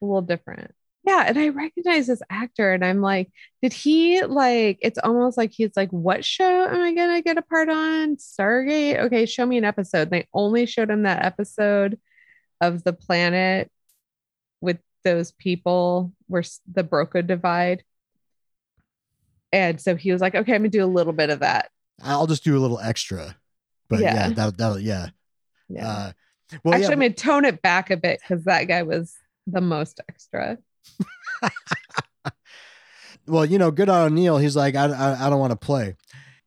[0.02, 0.74] a little different.
[1.04, 3.32] Yeah, and I recognize this actor, and I'm like,
[3.63, 4.78] did he like?
[4.82, 8.17] It's almost like he's like, what show am I gonna get a part on?
[8.17, 9.00] Stargate.
[9.06, 10.04] Okay, show me an episode.
[10.04, 11.97] And they only showed him that episode
[12.60, 13.71] of the planet
[14.60, 17.84] with those people where the Broca divide.
[19.53, 21.69] And so he was like, okay, I'm gonna do a little bit of that.
[22.01, 23.35] I'll just do a little extra.
[23.89, 24.29] But yeah, Yeah.
[24.29, 25.09] that that'll yeah.
[25.69, 25.87] Yeah.
[25.87, 26.11] Uh,
[26.63, 29.13] well, Actually, yeah, I'm gonna tone it back a bit because that guy was
[29.47, 30.57] the most extra.
[33.27, 34.37] well, you know, good on O'Neill.
[34.37, 35.95] He's like, I, I, I don't want to play.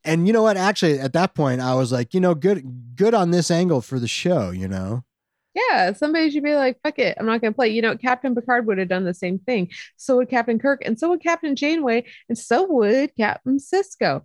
[0.05, 0.57] And you know what?
[0.57, 3.99] Actually, at that point, I was like, you know, good, good on this angle for
[3.99, 4.51] the show.
[4.51, 5.05] You know,
[5.55, 7.69] Yeah, somebody should be like, fuck it, I'm not gonna play.
[7.69, 9.71] You know, Captain Picard would have done the same thing.
[9.97, 14.23] So would Captain Kirk, and so would Captain Janeway, and so would Captain Sisko,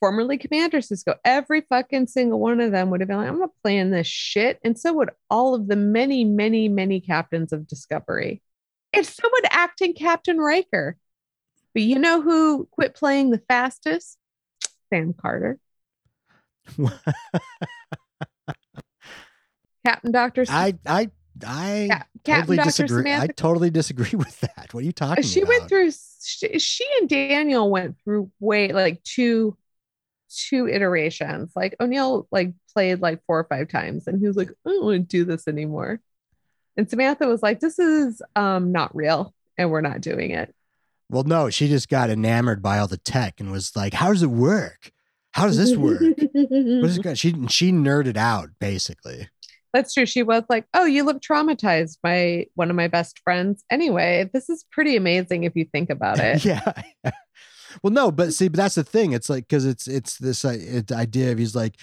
[0.00, 1.16] formerly Commander Sisko.
[1.24, 4.58] Every fucking single one of them would have been like, I'm not playing this shit.
[4.64, 8.42] And so would all of the many, many, many captains of Discovery.
[8.92, 10.96] And so would acting Captain Riker.
[11.74, 14.18] But you know who quit playing the fastest?
[14.90, 15.58] Sam Carter.
[19.86, 21.10] Captain Doctor I, I,
[21.46, 21.86] I
[22.24, 22.66] Cap- totally Dr.
[22.66, 23.12] disagree.
[23.12, 24.68] I totally disagree with that.
[24.72, 25.24] What are you talking about?
[25.24, 25.48] she about?
[25.48, 25.92] went through.
[26.22, 29.56] She, she and Daniel went through way like two,
[30.28, 31.52] two iterations.
[31.54, 34.84] Like O'Neill like played like four or five times, and he was like, I don't
[34.84, 36.00] want to do this anymore.
[36.76, 40.52] And Samantha was like, This is um not real, and we're not doing it.
[41.08, 44.24] Well, no, she just got enamored by all the tech and was like, "How does
[44.24, 44.90] it work?
[45.30, 46.00] How does this work?"
[46.32, 49.28] What is it she she nerded out basically.
[49.76, 50.06] That's true.
[50.06, 54.48] She was like, "Oh, you look traumatized by one of my best friends." Anyway, this
[54.48, 56.42] is pretty amazing if you think about it.
[56.46, 56.72] yeah.
[57.82, 59.12] well, no, but see, but that's the thing.
[59.12, 60.56] It's like because it's it's this uh,
[60.92, 61.74] idea of he's like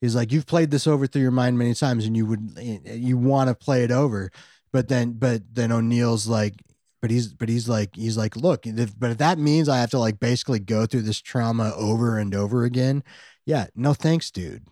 [0.00, 3.18] he's like you've played this over through your mind many times and you would you
[3.18, 4.30] want to play it over,
[4.72, 6.54] but then but then O'Neill's like.
[7.00, 9.90] But he's, but he's like, he's like, look, if, but if that means I have
[9.90, 13.02] to like basically go through this trauma over and over again,
[13.44, 14.62] yeah, no thanks, dude.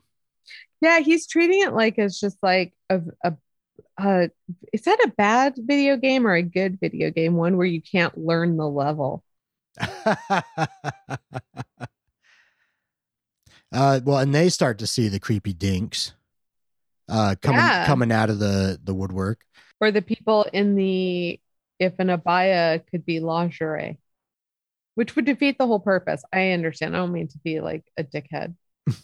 [0.81, 3.03] Yeah, he's treating it like it's just like a,
[3.99, 4.31] a,
[4.73, 7.35] is that a bad video game or a good video game?
[7.35, 9.23] One where you can't learn the level.
[9.81, 10.45] uh,
[13.73, 16.15] well, and they start to see the creepy dinks
[17.09, 17.87] uh, coming Yeah.
[17.87, 19.45] coming out of the the woodwork.
[19.81, 21.41] Or the people in the
[21.79, 23.99] if an abaya could be lingerie,
[24.95, 26.23] which would defeat the whole purpose.
[26.33, 26.95] I understand.
[26.97, 28.55] I don't mean to be like a dickhead.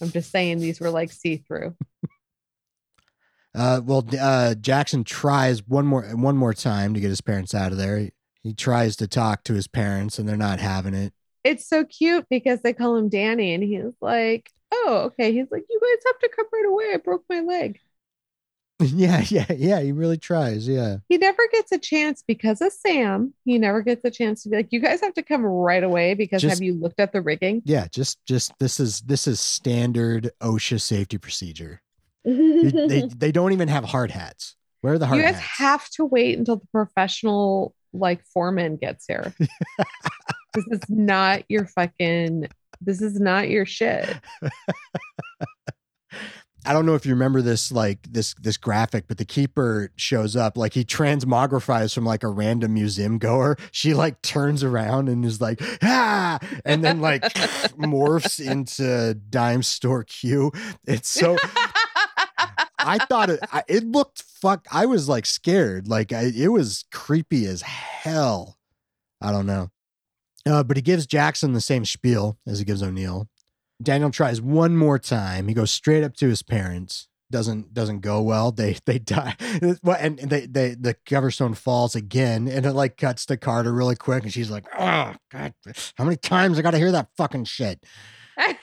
[0.01, 1.75] I'm just saying these were like see through.
[3.57, 7.73] Uh, well, uh, Jackson tries one more one more time to get his parents out
[7.73, 7.99] of there.
[7.99, 11.15] He, he tries to talk to his parents, and they're not having it.
[11.43, 15.65] It's so cute because they call him Danny, and he's like, "Oh, okay." He's like,
[15.71, 16.85] "You guys have to come right away.
[16.93, 17.81] I broke my leg."
[18.81, 19.81] yeah, yeah, yeah.
[19.81, 20.69] He really tries.
[20.69, 20.99] Yeah.
[21.09, 23.33] he never gets a chance because of Sam.
[23.45, 26.13] He never gets a chance to be like, you guys have to come right away
[26.15, 27.63] because Just- have you looked at the rigging?
[27.65, 31.81] Yeah, just just this is this is standard OSHA safety procedure.
[32.25, 34.57] You- they they don't even have hard hats.
[34.83, 35.27] Where are the hard hats?
[35.29, 35.59] you guys hats?
[35.59, 39.33] have to wait until the professional like foreman gets here.
[40.55, 42.49] this is not your fucking
[42.83, 44.07] this is not your shit.
[46.67, 50.35] I don't know if you remember this like this this graphic, but the keeper shows
[50.35, 53.57] up like he transmogrifies from like a random museum goer.
[53.71, 57.23] She like turns around and is like ah, and then like
[57.79, 60.51] morphs into dime store Q.
[60.87, 61.37] It's so
[62.79, 64.67] I thought it I, it looked fuck.
[64.71, 65.87] I was like scared.
[65.87, 68.59] Like I, it was creepy as hell.
[69.21, 69.71] I don't know.
[70.47, 73.29] Uh, but he gives Jackson the same spiel as he gives O'Neill.
[73.83, 75.49] Daniel tries one more time.
[75.49, 77.09] He goes straight up to his parents.
[77.31, 78.53] Doesn't doesn't go well.
[78.53, 79.35] They they die.
[79.83, 83.97] Well, and they they the coverstone falls again, and it like cuts to Carter really
[83.97, 85.53] quick, and she's like, "Oh God,
[85.97, 87.85] how many times I got to hear that fucking shit?"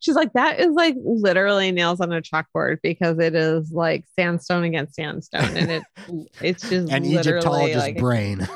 [0.00, 4.64] She's like, that is like literally nails on a chalkboard because it is like sandstone
[4.64, 5.56] against sandstone.
[5.56, 5.82] And it
[6.40, 8.48] it's just And literally Egyptologist like brain.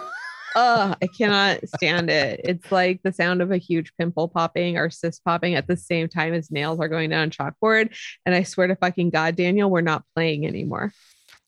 [0.59, 2.40] Oh, I cannot stand it.
[2.42, 6.09] It's like the sound of a huge pimple popping or cyst popping at the same
[6.09, 7.95] time as nails are going down chalkboard.
[8.25, 10.92] And I swear to fucking God, Daniel, we're not playing anymore.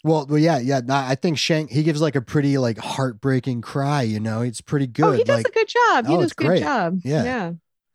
[0.05, 0.81] Well, well, yeah, yeah.
[0.85, 4.03] no, I think Shanks he gives like a pretty like heartbreaking cry.
[4.03, 5.07] You know, it's pretty good.
[5.07, 6.07] Oh, he does like, a good job.
[6.07, 6.61] He Oh, does a good great.
[6.61, 7.01] job.
[7.03, 7.25] Yeah.
[7.25, 7.47] Yeah.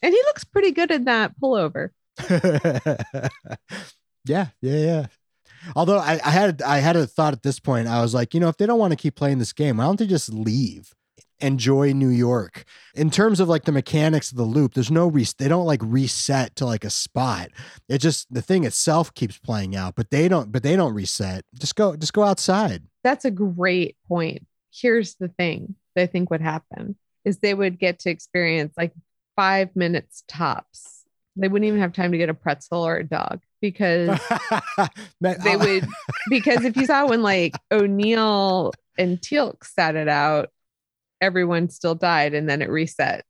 [0.02, 1.90] And he looks pretty good in that pullover.
[2.30, 3.30] yeah,
[4.26, 5.06] yeah, yeah.
[5.76, 7.88] Although I, I had I had a thought at this point.
[7.88, 9.86] I was like, you know, if they don't want to keep playing this game, why
[9.86, 10.94] don't they just leave?
[11.44, 12.64] Enjoy New York.
[12.96, 15.82] In terms of like the mechanics of the loop, there's no re- they don't like
[15.84, 17.50] reset to like a spot.
[17.90, 21.44] It just the thing itself keeps playing out, but they don't but they don't reset.
[21.60, 22.84] Just go just go outside.
[23.04, 24.48] That's a great point.
[24.72, 28.94] Here's the thing that I think would happen is they would get to experience like
[29.36, 31.04] five minutes tops.
[31.36, 34.08] They wouldn't even have time to get a pretzel or a dog because
[35.22, 35.58] they oh.
[35.58, 35.88] would
[36.30, 40.50] because if you saw when like O'Neill and Teal'c sat it out,
[41.24, 43.26] everyone still died and then it reset.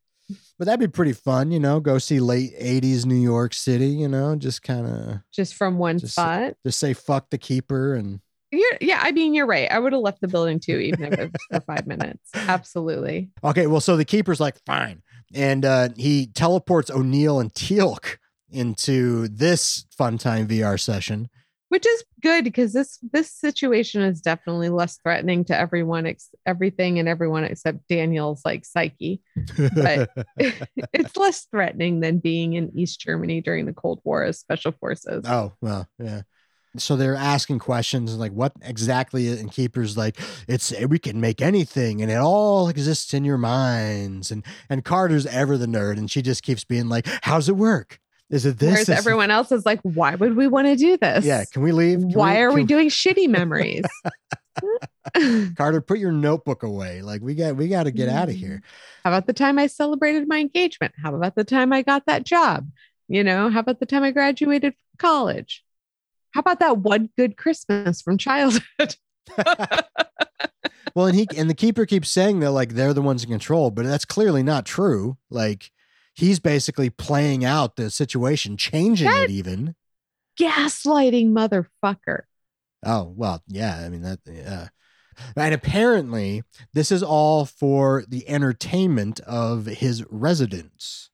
[0.58, 1.80] But that'd be pretty fun, you know.
[1.80, 4.36] Go see late '80s New York City, you know.
[4.36, 6.54] Just kind of Just from one Just- spot.
[6.66, 8.20] just say fuck the keeper and
[8.52, 9.70] You're, yeah, I mean, you're right.
[9.72, 12.30] I would have left the building too, even if it was for five minutes.
[12.36, 13.30] Absolutely.
[13.44, 15.02] Okay, well, so the keeper's like, fine.
[15.34, 18.18] And uh, he teleports O'Neill and Teal'c
[18.52, 21.30] into this fun time VR session.
[21.74, 27.00] Which is good because this this situation is definitely less threatening to everyone, ex- everything
[27.00, 29.24] and everyone except Daniel's like psyche.
[29.58, 34.72] But- it's less threatening than being in East Germany during the Cold War as special
[34.74, 35.26] forces.
[35.28, 36.22] oh, well, yeah.
[36.78, 39.30] So they're asking questions like, what exactly?
[39.30, 43.40] And Keeper's like, it's eh, we can make anything, and it all exists in your
[43.40, 44.30] minds.
[44.30, 48.00] And and Carter's ever the nerd, and she just keeps being like, how's it work?
[48.34, 48.72] Is it this?
[48.72, 51.24] Whereas Is everyone else is like, why would we want to do this?
[51.24, 52.00] Yeah, can we leave?
[52.00, 53.84] Can Why are we can- doing shitty memories?
[55.56, 57.04] Carter, put your notebook away.
[57.04, 58.64] Like we got we got to get out of here.
[58.64, 59.04] Mm.
[59.04, 60.96] How about the time I celebrated my engagement?
[61.02, 62.72] How about the time I got that job?
[63.08, 65.64] You know, how about the time I graduated from college?
[66.32, 68.96] How about that one good Christmas from childhood?
[70.96, 73.72] Well, and he and the keeper keeps saying that like they're the ones in control,
[73.72, 75.18] but that's clearly not true.
[75.32, 75.72] Like
[76.14, 79.76] he's basically playing out the situation, changing That- it even.
[80.40, 82.22] Gaslighting motherfucker.
[82.86, 83.78] Oh well, yeah.
[83.86, 84.20] I mean that.
[84.26, 84.70] Yeah.
[85.36, 91.12] And apparently, this is all for the entertainment of his residents.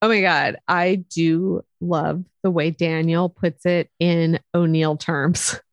[0.00, 0.56] Oh my God.
[0.66, 5.60] I do love the way Daniel puts it in O'Neill terms.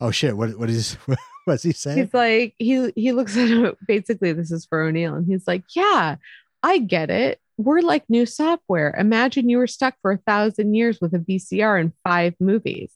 [0.00, 0.36] Oh shit!
[0.36, 0.96] What what is
[1.44, 1.98] what's he saying?
[1.98, 5.64] He's like, he he looks at it basically, this is for O'Neill, and he's like,
[5.74, 6.14] Yeah,
[6.62, 7.40] I get it.
[7.58, 8.94] We're like new software.
[8.98, 12.92] Imagine you were stuck for a thousand years with a VCR and five movies.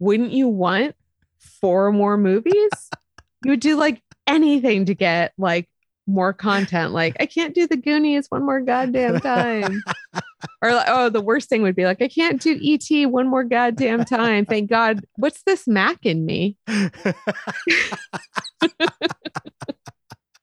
[0.00, 0.96] Wouldn't you want
[1.38, 2.70] four more movies?
[3.44, 5.68] you would do like anything to get like
[6.06, 6.92] more content.
[6.92, 9.82] Like, I can't do the Goonies one more goddamn time.
[10.62, 13.44] or like, oh, the worst thing would be like, I can't do ET one more
[13.44, 14.46] goddamn time.
[14.46, 15.04] Thank God.
[15.16, 16.56] What's this Mac and Me?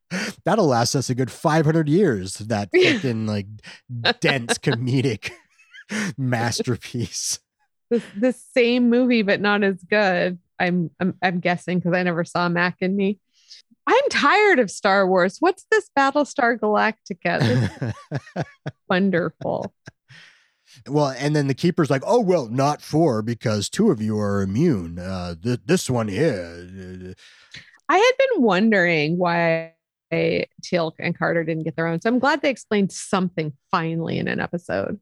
[0.45, 2.35] That'll last us a good 500 years.
[2.35, 3.47] That fucking like
[4.19, 5.31] dense comedic
[6.17, 7.39] masterpiece.
[7.89, 12.25] the, the same movie but not as good i'm i'm, I'm guessing because i never
[12.25, 13.19] saw mac and me
[13.87, 19.73] i'm tired of star wars what's this battlestar galactica This wonderful
[20.87, 24.41] well, and then the keeper's like, "Oh well, not four because two of you are
[24.41, 24.99] immune.
[24.99, 27.15] Uh, th- this one here."
[27.89, 29.73] i had been wondering why
[30.11, 31.99] Teal'c and carter didn't get their own.
[32.01, 34.99] So i'm glad they explained something finally in an episode.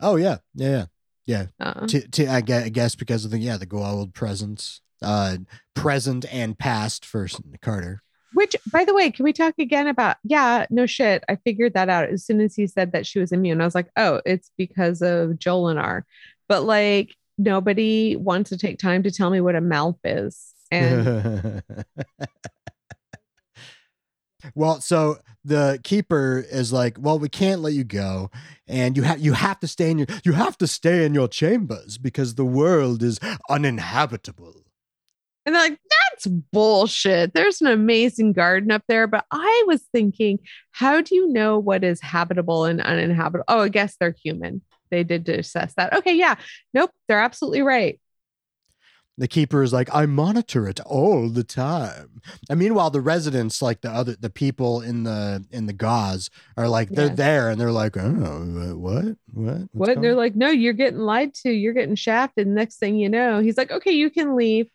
[0.00, 0.86] Oh yeah, yeah,
[1.24, 1.46] yeah.
[1.60, 5.38] uh, To, to I gue- I guess because of the yeah the Goa'uld presence, uh,
[5.74, 7.26] present and past for
[7.62, 8.02] Carter.
[8.34, 11.24] which by the way can we talk again about yeah no shit.
[11.28, 13.60] I figured that out as soon as he said that she was immune.
[13.60, 16.02] I was like oh it's because of jolinar.
[16.48, 20.52] But like nobody wants to take time to tell me what a malp is.
[20.70, 21.62] And
[24.56, 28.30] well, so the keeper is like, "Well, we can't let you go,
[28.66, 31.28] and you have you have to stay in your you have to stay in your
[31.28, 34.64] chambers because the world is uninhabitable."
[35.44, 35.78] And they're like,
[36.12, 37.32] that's bullshit.
[37.32, 39.06] There's an amazing garden up there.
[39.06, 40.40] But I was thinking,
[40.72, 43.44] how do you know what is habitable and uninhabitable?
[43.46, 44.62] Oh, I guess they're human.
[44.90, 45.92] They did assess that.
[45.92, 46.34] Okay, yeah.
[46.74, 48.00] Nope, they're absolutely right.
[49.18, 52.20] The keeper is like, I monitor it all the time.
[52.50, 56.68] And meanwhile, the residents, like the other the people in the in the gauze, are
[56.68, 59.16] like they're there and they're like, oh, what, what, what?
[59.32, 59.86] What's what?
[59.86, 61.50] They're going-" like, no, you're getting lied to.
[61.50, 62.46] You're getting shafted.
[62.46, 64.70] Next thing you know, he's like, okay, you can leave.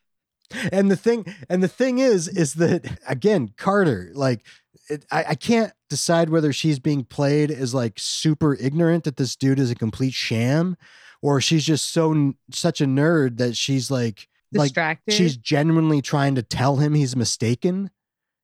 [0.71, 4.43] and the thing and the thing is, is that again, Carter, like,
[4.89, 9.35] it, I, I can't decide whether she's being played as like super ignorant that this
[9.35, 10.77] dude is a complete sham,
[11.21, 16.43] or she's just so such a nerd that she's like like she's genuinely trying to
[16.43, 17.89] tell him he's mistaken.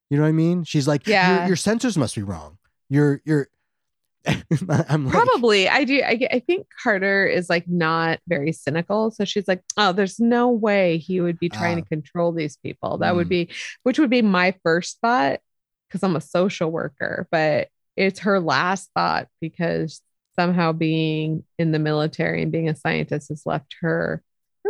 [0.10, 0.64] You know what I mean?
[0.64, 1.40] She's like, Yeah.
[1.40, 2.58] your, your sensors must be wrong.
[2.90, 3.48] You're, you're,
[4.28, 5.70] I'm like, Probably.
[5.70, 6.02] I do.
[6.02, 9.12] I, I think Carter is like not very cynical.
[9.12, 11.82] So she's like, oh, there's no way he would be trying Ah.
[11.82, 12.98] to control these people.
[13.00, 13.30] That would Mm.
[13.30, 13.50] be,
[13.84, 15.40] which would be my first thought
[15.88, 20.02] because I'm a social worker, but it's her last thought because
[20.38, 24.22] somehow being in the military and being a scientist has left her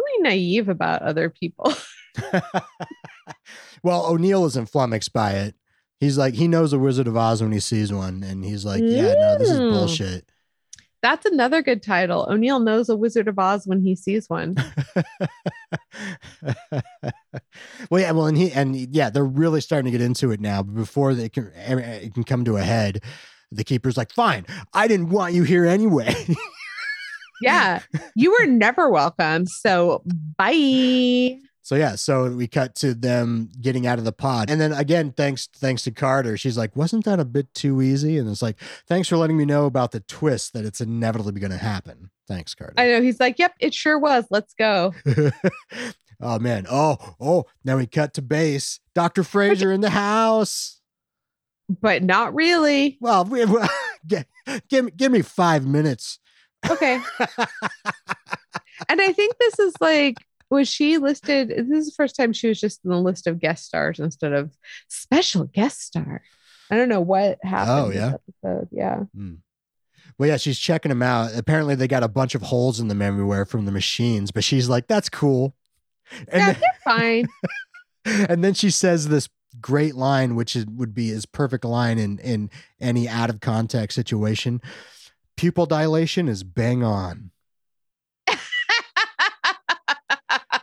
[0.07, 1.73] really naive about other people.
[3.83, 5.55] well, O'Neill isn't flummoxed by it.
[5.99, 8.23] He's like, he knows a Wizard of Oz when he sees one.
[8.23, 9.71] And he's like, yeah, no, this is Mm.
[9.71, 10.31] bullshit.
[11.03, 12.25] That's another good title.
[12.27, 14.55] O'Neill knows a Wizard of Oz when he sees one.
[17.89, 20.63] well, yeah, well, and he and yeah, they're really starting to get into it now.
[20.63, 23.03] But before they can it can come to a head,
[23.51, 26.15] the keeper's like, "Fine, I didn't want you here anyway."
[27.41, 27.81] Yeah.
[28.15, 29.45] You were never welcome.
[29.45, 30.01] So
[30.37, 31.37] bye.
[31.61, 34.49] So yeah, so we cut to them getting out of the pod.
[34.49, 38.17] And then again, thanks thanks to Carter, she's like, "Wasn't that a bit too easy?"
[38.17, 41.51] And it's like, "Thanks for letting me know about the twist that it's inevitably going
[41.51, 42.73] to happen." Thanks, Carter.
[42.77, 43.01] I know.
[43.01, 44.25] He's like, yep, it sure was.
[44.29, 44.93] Let's go.
[46.21, 46.65] oh man.
[46.69, 48.79] Oh, oh, now we cut to base.
[48.93, 49.23] Dr.
[49.23, 50.81] Fraiser in the house.
[51.69, 52.97] But not really.
[53.01, 53.45] Well, we,
[54.07, 54.25] give,
[54.69, 56.19] give me give me 5 minutes.
[56.69, 56.99] Okay.
[58.89, 60.15] and I think this is like
[60.49, 63.39] was she listed this is the first time she was just in the list of
[63.39, 64.49] guest stars instead of
[64.87, 66.21] special guest star
[66.71, 68.13] i don't know what happened Oh, this yeah?
[68.45, 69.37] episode yeah Mm.
[70.17, 71.35] Well, yeah, she's checking them out.
[71.35, 74.67] Apparently, they got a bunch of holes in them everywhere from the machines, but she's
[74.67, 75.53] like, "That's cool."
[76.29, 77.27] And yeah then, they're fine
[78.29, 79.29] and then she says this
[79.61, 82.49] great line, which is, would be his perfect line in in
[82.79, 84.59] any out of context situation.
[85.37, 87.31] Pupil dilation is bang on.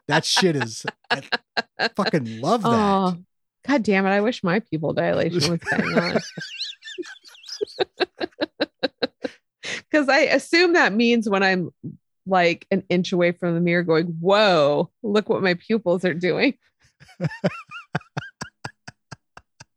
[0.07, 0.85] That shit is.
[1.11, 2.69] I fucking love that.
[2.69, 3.17] oh
[3.67, 6.19] god damn it i wish my pupil dilation was bang on
[9.63, 11.71] because i assume that means when i'm
[12.27, 16.55] like an inch away from the mirror going whoa look what my pupils are doing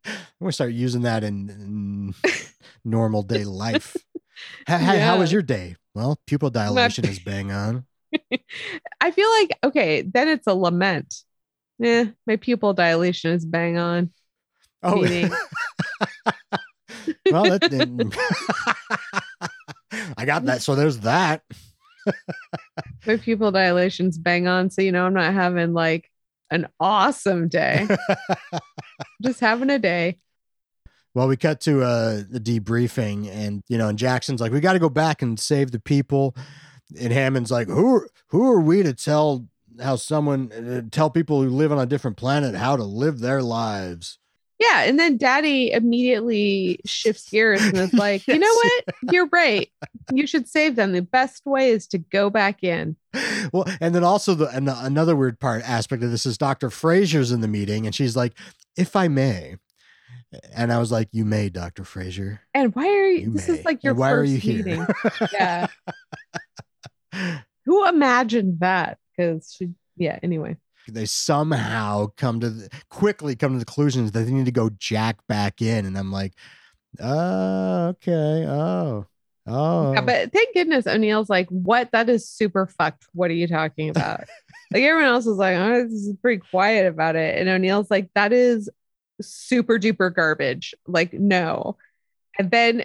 [0.05, 2.13] I'm gonna start using that in, in
[2.85, 3.97] normal day life.
[4.67, 5.75] How, how- how was your day?
[5.93, 7.85] Well, pupil dilation is bang on.
[9.01, 11.23] I feel like okay, then it's a lament.
[11.79, 14.11] Yeah, my pupil dilation is bang on.
[14.83, 15.01] Oh,
[17.31, 18.11] well, that, then-
[20.17, 20.61] I got that.
[20.61, 21.43] So there's that.
[23.05, 24.69] My pupil dilation's bang on.
[24.69, 26.09] So you know I'm not having like
[26.51, 27.87] an awesome day.
[29.21, 30.19] Just having a day.
[31.13, 34.73] Well, we cut to uh, the debriefing, and you know, and Jackson's like, "We got
[34.73, 36.35] to go back and save the people,"
[36.99, 39.47] and Hammond's like, "Who are, who are we to tell
[39.81, 43.41] how someone uh, tell people who live on a different planet how to live their
[43.41, 44.19] lives?"
[44.59, 44.85] Yeah.
[44.85, 48.81] And then daddy immediately shifts gears and is like, you know Yes.
[48.87, 49.13] what?
[49.13, 49.69] You're right.
[50.11, 50.93] You should save them.
[50.93, 52.95] The best way is to go back in.
[53.53, 56.71] Well, and then also the an- another weird part aspect of this is Dr.
[56.71, 58.33] Fraiser's in the meeting, and she's like,
[58.75, 59.57] "If I may,"
[60.55, 61.83] and I was like, "You may, Dr.
[61.83, 62.39] Fraiser.
[62.53, 63.59] And why are you, You this may.
[63.59, 64.87] is like your And why first are you here?" meeting.
[65.33, 65.67] Yeah.
[67.65, 68.97] Who imagined that?
[69.15, 70.57] Because she, yeah, anyway.
[70.89, 74.69] they somehow come to the, quickly come to the conclusion that they need to go
[74.77, 76.31] jack back in and i'm like
[77.01, 79.05] oh okay oh
[79.47, 81.91] oh Yeah, but thank goodness O'Neill's like, what?
[81.93, 83.05] That is super fucked.
[83.13, 84.21] What are you talking about?
[84.73, 87.37] like everyone else was like, oh, this is pretty quiet about it.
[87.39, 88.69] And O'Neill's like, that is
[89.21, 90.73] super duper garbage.
[90.87, 91.77] Like, no.
[92.37, 92.83] And then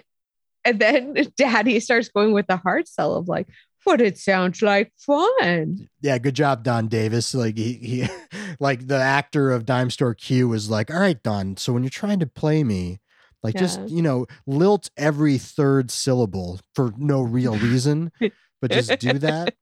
[0.65, 3.47] and then daddy starts going with the hard sell of like,
[3.85, 5.89] but it sounds like fun.
[6.01, 8.07] yeah good job don davis like he, he
[8.59, 11.89] like the actor of dime store q was like all right don so when you're
[11.89, 13.01] trying to play me
[13.43, 18.09] like just you know lilt every third syllable for no real reason
[18.61, 19.53] but just do that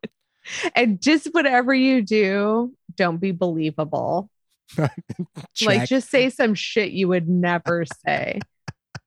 [0.75, 4.30] And just whatever you do, don't be believable.
[5.65, 8.39] Like just say some shit you would never say.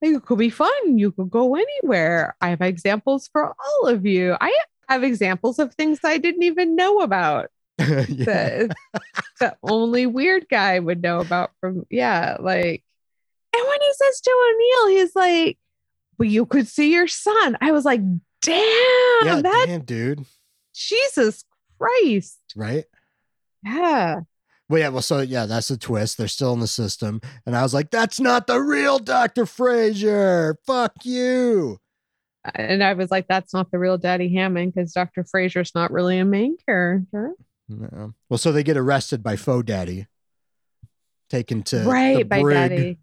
[0.03, 0.99] It could be fun.
[0.99, 2.37] You could go anywhere.
[2.39, 4.37] I have examples for all of you.
[4.39, 4.55] I
[4.87, 7.49] have examples of things I didn't even know about
[7.79, 8.67] yeah.
[9.41, 12.85] that only weird guy would know about from yeah, like
[13.57, 15.59] and when he says to O'Neill, he's like,
[16.19, 17.57] Well, you could see your son.
[17.62, 18.03] I was like,
[18.43, 18.57] damn,
[19.25, 20.27] yeah that damn dude
[20.75, 21.45] Jesus
[21.79, 22.41] Christ.
[22.55, 22.85] right
[23.65, 24.21] Yeah.
[24.75, 26.18] Well, yeah, well, so yeah, that's the twist.
[26.18, 27.20] They're still in the system.
[27.47, 29.47] And I was like, that's not the real Dr.
[29.47, 30.57] Fraiser.
[30.66, 31.79] Fuck you.
[32.57, 35.22] And I was like, that's not the real Daddy Hammond because Dr.
[35.22, 37.35] Fraiser's not really a main character.
[37.68, 38.14] No.
[38.29, 40.09] Well, so they get arrested by Faux Daddy,
[41.31, 42.57] taken to the right, by brig.
[42.57, 42.99] Daddy.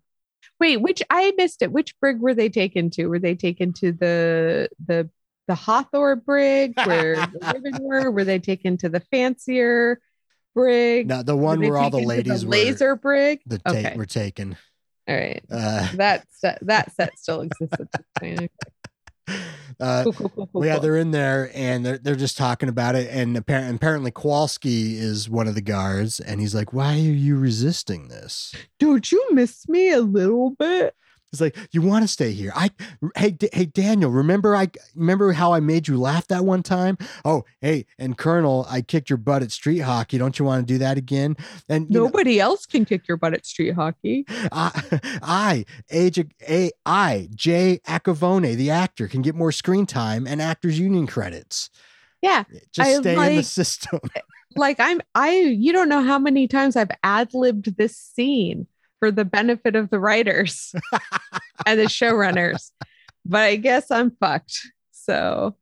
[0.60, 1.72] Wait, which I missed it.
[1.72, 3.08] Which brig were they taken to?
[3.08, 5.10] Were they taken to the the
[5.48, 8.12] the Hawthorne brig where the women were?
[8.12, 10.02] Were they taken to the fancier
[10.54, 11.08] brig?
[11.08, 13.42] No, the one where all the ladies were, laser brig.
[13.46, 13.94] the ta- Okay.
[13.96, 14.58] were taken.
[15.08, 15.44] All right.
[15.52, 18.52] Uh, That set that set still exists at this point.
[19.80, 22.96] uh, Cool, cool, cool, cool, yeah, they're in there and they're, they're just talking about
[22.96, 23.10] it.
[23.12, 26.20] And apparently, apparently, Kawalsky is one of the guards.
[26.20, 28.54] And he's like, Why are you resisting this?
[28.80, 30.96] Don't you miss me a little bit?
[31.32, 32.52] He's like, "You want to stay here?
[32.54, 32.72] I,
[33.16, 36.98] hey, D- hey, Daniel, remember I remember how I made you laugh that one time?
[37.24, 40.18] Oh, hey, and Colonel, I kicked your butt at street hockey.
[40.18, 41.38] Don't you want to do that again?
[41.70, 44.26] And you know, Nobody else can kick your butt at street hockey.
[44.52, 50.42] I, I, age, a, I, Jay Acovone, the actor, can get more screen time and
[50.42, 51.70] actors union credits.
[52.22, 52.44] Yeah.
[52.74, 54.00] Just I stay in the system.
[54.58, 58.68] Like I'm I you don't know how many times I've ad-libbed this scene
[59.02, 60.74] for the benefit of the writers
[61.66, 62.70] and the showrunners.
[63.26, 64.60] But I guess I'm fucked.
[64.92, 65.56] So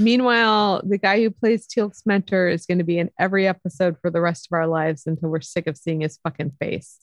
[0.00, 4.10] meanwhile, the guy who plays Teal's mentor is going to be in every episode for
[4.10, 6.98] the rest of our lives until we're sick of seeing his fucking face.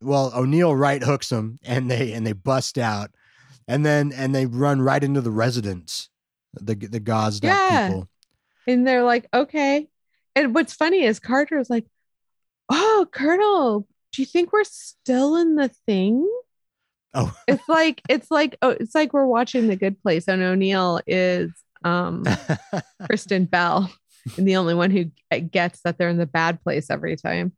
[0.00, 3.10] well, O'Neill right hooks them and they and they bust out,
[3.68, 6.08] and then and they run right into the residents,
[6.54, 7.86] the the Gazda Yeah.
[7.88, 8.08] people.
[8.66, 9.88] And they're like, okay.
[10.34, 11.86] And what's funny is Carter's like,
[12.68, 16.28] oh, Colonel, do you think we're still in the thing?
[17.14, 21.00] Oh, It's like it's like oh, it's like we're watching The Good Place, and O'Neill
[21.06, 21.50] is
[21.84, 22.24] um
[23.06, 23.92] Kristen Bell,
[24.36, 25.10] and the only one who
[25.50, 27.52] gets that they're in the bad place every time.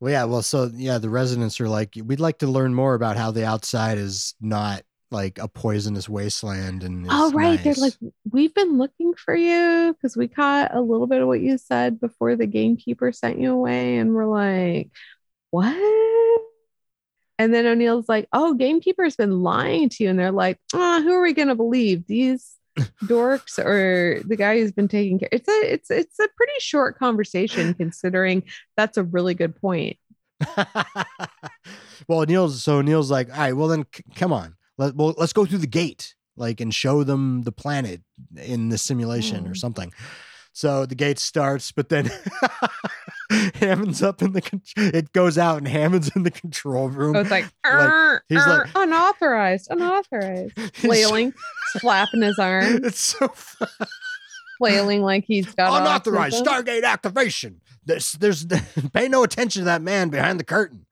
[0.00, 0.24] well, yeah.
[0.24, 3.44] Well, so yeah, the residents are like, we'd like to learn more about how the
[3.46, 6.84] outside is not like a poisonous wasteland.
[6.84, 7.62] And is Oh, right.
[7.62, 7.94] They're like,
[8.30, 11.98] we've been looking for you because we caught a little bit of what you said
[12.00, 13.96] before the gamekeeper sent you away.
[13.96, 14.90] And we're like,
[15.50, 15.76] what?
[17.40, 20.10] And then O'Neill's like, oh, gamekeeper's been lying to you.
[20.10, 22.06] And they're like, oh, who are we going to believe?
[22.06, 22.56] These
[23.04, 25.28] dorks or the guy who's been taking care?
[25.30, 28.42] It's a, it's, it's a pretty short conversation considering
[28.76, 29.96] that's a really good point.
[32.08, 35.32] well, Neil's so Neil's like, all right, well then, c- come on, let well let's
[35.32, 38.02] go through the gate, like, and show them the planet
[38.36, 39.56] in the simulation or Mm.
[39.56, 39.92] something.
[40.52, 42.10] So the gate starts, but then
[43.54, 47.14] Hammond's up in the con- it goes out and Hammond's in the control room.
[47.14, 51.32] So it's like, Like, "Arr, he's like- unauthorized, unauthorized, flailing,
[51.80, 52.84] flapping his arm.
[52.84, 53.68] It's so fun.
[54.58, 56.42] flailing like he's got unauthorized.
[56.44, 57.60] Stargate activation.
[57.84, 58.46] There's, there's,
[58.92, 60.86] pay no attention to that man behind the curtain.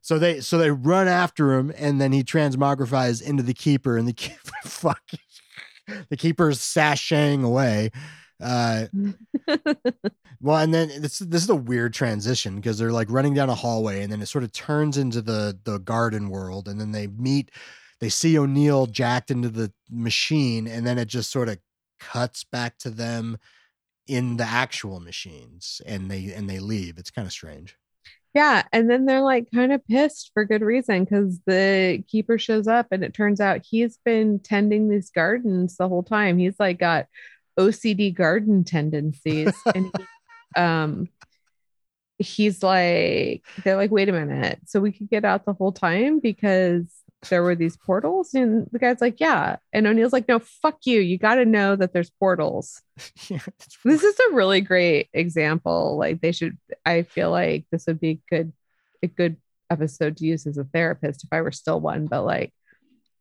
[0.00, 4.06] So they so they run after him, and then he transmogrifies into the keeper, and
[4.06, 5.02] the keeper fuck,
[6.08, 7.90] the keeper's sashaying away.
[8.40, 8.86] Uh,
[10.40, 13.54] well, and then this this is a weird transition because they're like running down a
[13.54, 17.06] hallway, and then it sort of turns into the the garden world, and then they
[17.06, 17.50] meet.
[18.00, 21.58] They see O'Neill jacked into the machine, and then it just sort of
[21.98, 23.38] cuts back to them
[24.06, 26.98] in the actual machines, and they and they leave.
[26.98, 27.76] It's kind of strange.
[28.34, 32.68] yeah, and then they're like kind of pissed for good reason because the keeper shows
[32.68, 36.36] up and it turns out he's been tending these gardens the whole time.
[36.38, 37.06] He's like got
[37.58, 40.04] OCD garden tendencies, and he,
[40.60, 41.08] um,
[42.18, 46.20] he's like, they're like, wait a minute, so we could get out the whole time
[46.20, 46.84] because
[47.30, 51.00] there were these portals, and the guy's like, yeah, and O'Neill's like, no, fuck you,
[51.00, 52.82] you got to know that there's portals.
[53.28, 53.40] yeah,
[53.84, 55.96] this is a really great example.
[55.98, 58.52] Like they should i feel like this would be good
[59.02, 59.36] a good
[59.68, 62.54] episode to use as a therapist if i were still one but like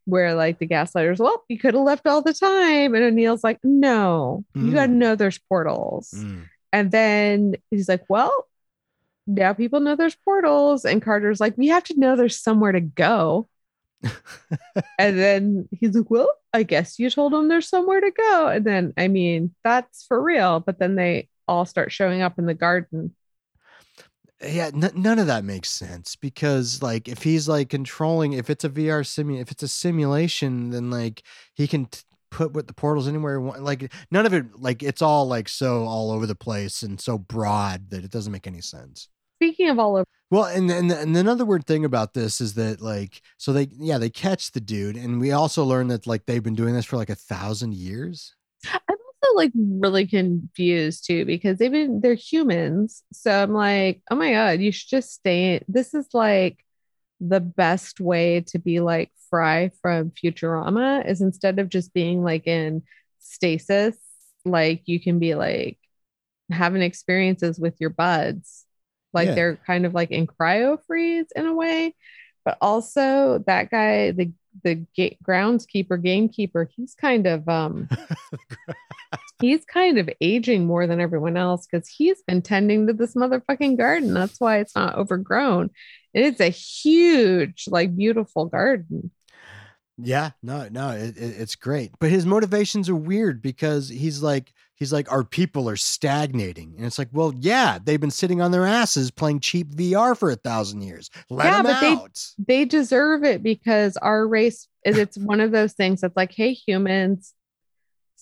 [0.06, 3.60] where like the gaslighters well you could have left all the time and o'neill's like
[3.64, 4.74] no you Mm.
[4.74, 6.44] gotta know there's portals Mm.
[6.72, 8.48] and then he's like well
[9.28, 12.82] now people know there's portals and carter's like we have to know there's somewhere to
[12.82, 13.48] go
[15.00, 18.48] and then he's like, Well, I guess you told them there's somewhere to go.
[18.48, 20.60] And then, I mean, that's for real.
[20.60, 23.16] But then they all start showing up in the garden.
[24.42, 28.64] Yeah n- none of that makes sense because like if he's like controlling if it's
[28.64, 31.24] a vr simu if it's a simulation then like
[31.54, 32.02] he can t-
[32.36, 36.12] put with the portals anywhere like none of it like it's all like so all
[36.12, 39.08] over the place and so broad that it doesn't make any sense.
[39.38, 42.82] Speaking of all over, well and and, and another weird thing about this is that
[42.82, 46.44] like so they yeah they catch the dude and we also learn that like they've
[46.44, 48.36] been doing this for like a thousand years
[49.36, 53.04] like really confused too because they've been, they're humans.
[53.14, 55.64] So I'm like, oh my God, you should just stay.
[55.68, 56.64] This is like
[57.20, 62.48] the best way to be like Fry from Futurama is instead of just being like
[62.48, 62.84] in
[63.20, 63.98] stasis,
[64.46, 65.78] like you can be like
[66.52, 68.66] having experiences with your buds.
[69.14, 69.36] Like Yeah.
[69.36, 71.96] they're kind of like in cryo freeze in a way.
[72.44, 74.32] But also that guy, the
[74.64, 77.90] the ga- groundskeeper, gamekeeper, he's kind of um
[79.42, 83.78] he's kind of aging more than everyone else because he's been tending to this motherfucking
[83.78, 84.14] garden.
[84.14, 85.70] That's why it's not overgrown.
[86.14, 89.12] And it's a huge, like beautiful garden.
[89.98, 91.92] Yeah, no, no, it, it, it's great.
[92.00, 96.86] But his motivations are weird because he's like, he's like, our people are stagnating, and
[96.86, 100.36] it's like, well, yeah, they've been sitting on their asses playing cheap VR for a
[100.36, 101.10] thousand years.
[101.30, 102.26] Let Yeah, them but they- out.
[102.46, 106.52] they deserve it because our race is it's one of those things that's like, hey,
[106.52, 107.34] humans,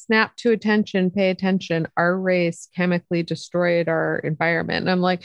[0.05, 1.87] snap to attention, pay attention.
[1.97, 4.83] Our race chemically destroyed our environment.
[4.83, 5.23] And I'm like,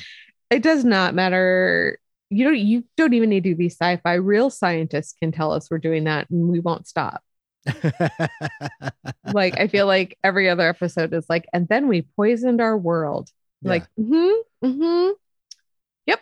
[0.51, 1.99] it does not matter.
[2.31, 4.15] You don't you don't even need to be sci-fi.
[4.15, 7.23] Real scientists can tell us we're doing that and we won't stop.
[9.35, 13.31] Like I feel like every other episode is like, and then we poisoned our world.
[13.63, 13.69] Yeah.
[13.69, 15.11] Like, mm-hmm, mm-hmm.
[16.07, 16.21] Yep.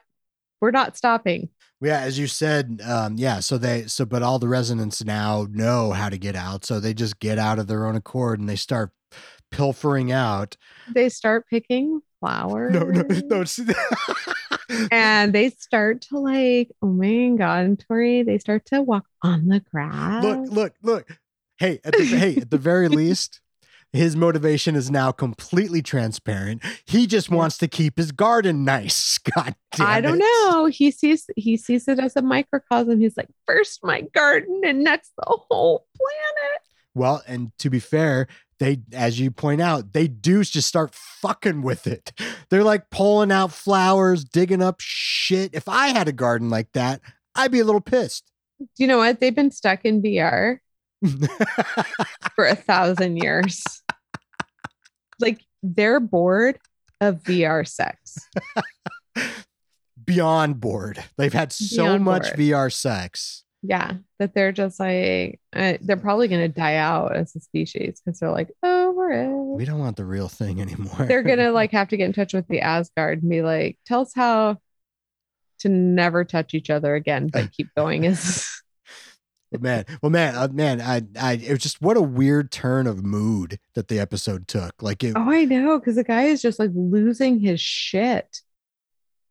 [0.60, 1.50] We're not stopping.
[1.80, 3.40] Yeah, as you said, um, yeah.
[3.40, 6.94] So they, so but all the residents now know how to get out, so they
[6.94, 8.92] just get out of their own accord and they start
[9.50, 10.56] pilfering out.
[10.92, 12.72] They start picking flowers.
[12.72, 13.44] No, no, no.
[14.90, 19.60] and they start to like, oh my god, Tori, they start to walk on the
[19.60, 20.22] grass.
[20.24, 21.18] look, look, look.
[21.58, 23.40] Hey, at the, hey, at the very least,
[23.92, 26.62] his motivation is now completely transparent.
[26.84, 27.36] He just hmm.
[27.36, 29.18] wants to keep his garden nice.
[29.36, 30.24] God damn I don't it.
[30.24, 30.66] know.
[30.66, 33.00] He sees he sees it as a microcosm.
[33.00, 36.60] He's like, first my garden and next the whole planet.
[36.94, 38.26] Well, and to be fair,
[38.58, 42.12] they, as you point out, they do just start fucking with it.
[42.48, 45.54] They're like pulling out flowers, digging up shit.
[45.54, 47.02] If I had a garden like that,
[47.34, 48.30] I'd be a little pissed.
[48.58, 49.20] Do you know what?
[49.20, 50.60] They've been stuck in VR
[52.34, 53.62] for a thousand years.
[55.20, 56.58] like they're bored
[57.00, 58.18] of VR sex.
[60.04, 61.02] Beyond bored.
[61.18, 62.36] They've had so Beyond much bored.
[62.38, 63.42] VR sex.
[63.62, 68.20] Yeah, that they're just like uh, they're probably gonna die out as a species because
[68.20, 69.28] they're like over it.
[69.28, 71.06] We don't want the real thing anymore.
[71.06, 74.02] they're gonna like have to get in touch with the Asgard and be like, tell
[74.02, 74.58] us how
[75.60, 78.46] to never touch each other again, but keep going as
[79.52, 82.86] But man, well, man, uh, man, I, I, it was just what a weird turn
[82.86, 84.82] of mood that the episode took.
[84.82, 88.40] Like it, oh, I know, because the guy is just like losing his shit.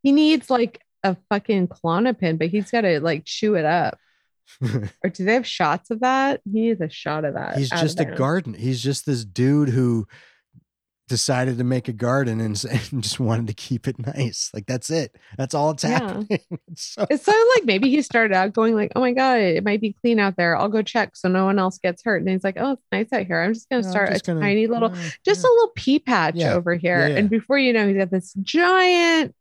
[0.02, 3.98] He needs like a fucking Klonopin, but he's gotta like chew it up.
[5.02, 6.40] Or do they have shots of that?
[6.44, 7.58] He needs a shot of that.
[7.58, 8.54] he's just a garden.
[8.54, 10.06] He's just this dude who
[11.08, 14.50] decided to make a garden and, and just wanted to keep it nice.
[14.52, 15.16] Like that's it.
[15.38, 15.90] That's all it's Yeah.
[16.00, 16.40] happening.
[16.68, 19.64] It's so- It's so like maybe he started out going like, "Oh my god, it
[19.64, 20.56] might be clean out there.
[20.56, 23.12] I'll go check so no one else gets hurt." And he's like, "Oh, it's nice
[23.12, 23.40] out here.
[23.40, 25.72] I'm just gonna "No, start just a gonna- tiny little yeah, just yeah." a little
[25.76, 26.54] pea patch Yeah.
[26.54, 26.98] over here.
[27.00, 29.34] And before you know, he's got this giant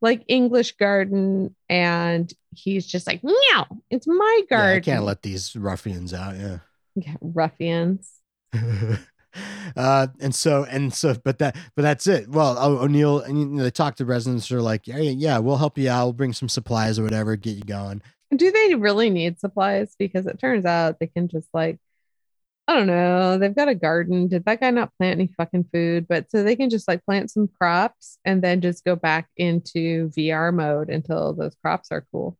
[0.00, 4.82] like English garden, and he's just like, meow, it's my Yeah, I garden.
[4.82, 6.34] can't let these ruffians out.
[6.36, 6.58] Yeah.
[6.96, 8.10] Yeah, ruffians.
[9.76, 13.46] uh and so and so but that but that's it well O- o'neill and you
[13.46, 16.12] know, they talk to residents who are like yeah yeah we'll help you out we'll
[16.12, 18.02] bring some supplies or whatever get you going
[18.36, 19.94] Do they really need supplies?
[19.98, 21.78] Because it turns out they can just like,
[22.66, 24.28] I don't know, they've got a garden.
[24.28, 26.06] Did that guy not plant any fucking food?
[26.08, 30.08] But so they can just like plant some crops and then just go back into
[30.16, 32.38] VR mode until those crops are cool.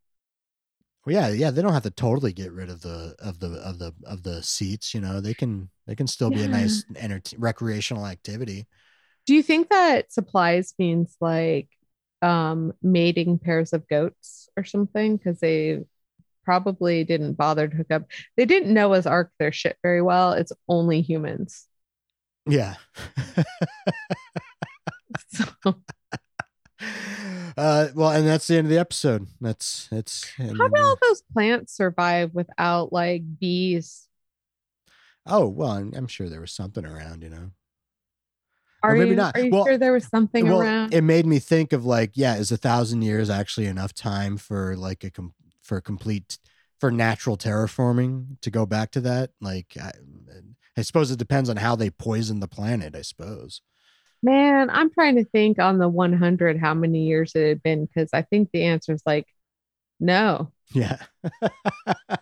[1.05, 3.78] well yeah yeah they don't have to totally get rid of the of the of
[3.78, 7.20] the of the seats you know they can they can still be a nice enter-
[7.36, 8.66] recreational activity
[9.26, 11.68] Do you think that supplies means like
[12.22, 15.18] um mating pairs of goats or something?
[15.18, 15.84] Because they
[16.47, 18.05] probably didn't bother to hook up.
[18.38, 20.32] They didn't know Noah's Ark their shit very well.
[20.32, 21.66] It's only humans.
[22.47, 22.76] yeah
[25.28, 25.45] So
[27.59, 31.22] uh well and that's the end of the episode that's it's how do all those
[31.34, 34.09] plants survive without like bees?
[35.27, 37.51] Oh well I'm, I'm sure there was something around you know
[38.83, 39.37] Are maybe you, not.
[39.37, 40.93] Are you Well- sure there was something well, around?
[40.95, 44.77] it made me think of like, yeah, is a thousand years actually enough time for
[44.77, 46.39] like a com- for complete
[46.81, 49.31] for natural terraforming to go back to that?
[49.41, 49.93] Like, I,
[50.77, 52.97] I suppose it depends on how they poison the planet.
[52.97, 53.62] I suppose.
[54.20, 58.11] Man, I'm trying to think on the 100 how many years it had been because
[58.12, 59.27] I think the answer is like
[60.01, 60.51] no.
[60.73, 60.99] Yeah.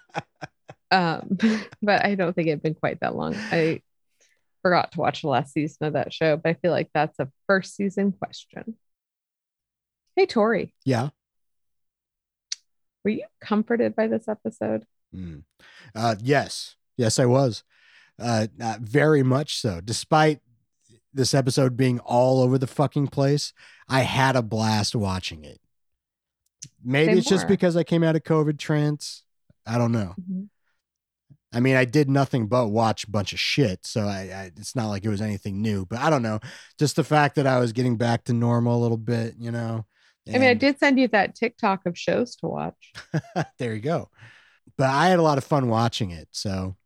[0.91, 1.39] Um,
[1.83, 3.35] but I don't think it'd been quite that long.
[3.37, 3.83] I
[4.63, 7.29] forgot to watch the last season of that show, but I feel like that's a
[7.47, 8.77] first season question.
[10.17, 11.11] Hey, Tori, yeah.
[13.05, 14.85] were you comforted by this episode?
[15.15, 15.45] Mm.
[15.95, 16.77] Uh, yes.
[16.97, 17.65] Yes, I was.
[18.21, 19.81] Uh, uh, very much so.
[19.81, 20.41] Despite
[21.13, 23.53] this episode being all over the fucking place,
[23.89, 25.61] I had a blast watching it.
[26.85, 29.23] Maybe it's just because I came out of COVID trance.
[29.67, 30.15] I don't know.
[31.53, 34.77] I mean, I did nothing but watch a bunch of shit, so I, I it's
[34.77, 35.85] not like it was anything new.
[35.85, 36.39] But I don't know,
[36.79, 39.87] just the fact that I was getting back to normal a little bit, you know.
[40.29, 42.93] I mean, I did send you that TikTok of shows to watch.
[43.59, 44.11] there you go.
[44.77, 46.29] but I had a lot of fun watching it.
[46.31, 46.77] So,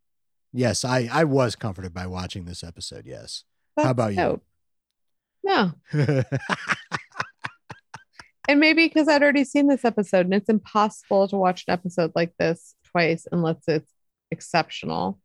[0.53, 3.05] yes, I I was comforted by watching this episode.
[3.07, 3.45] Yes.
[3.77, 4.17] How about you?
[4.17, 4.43] dope.
[5.43, 5.73] No.
[8.47, 12.13] And maybe because I'd already seen this episode and it's impossible to watch an episode
[12.15, 13.91] like this twice unless it's
[14.35, 15.19] exceptional,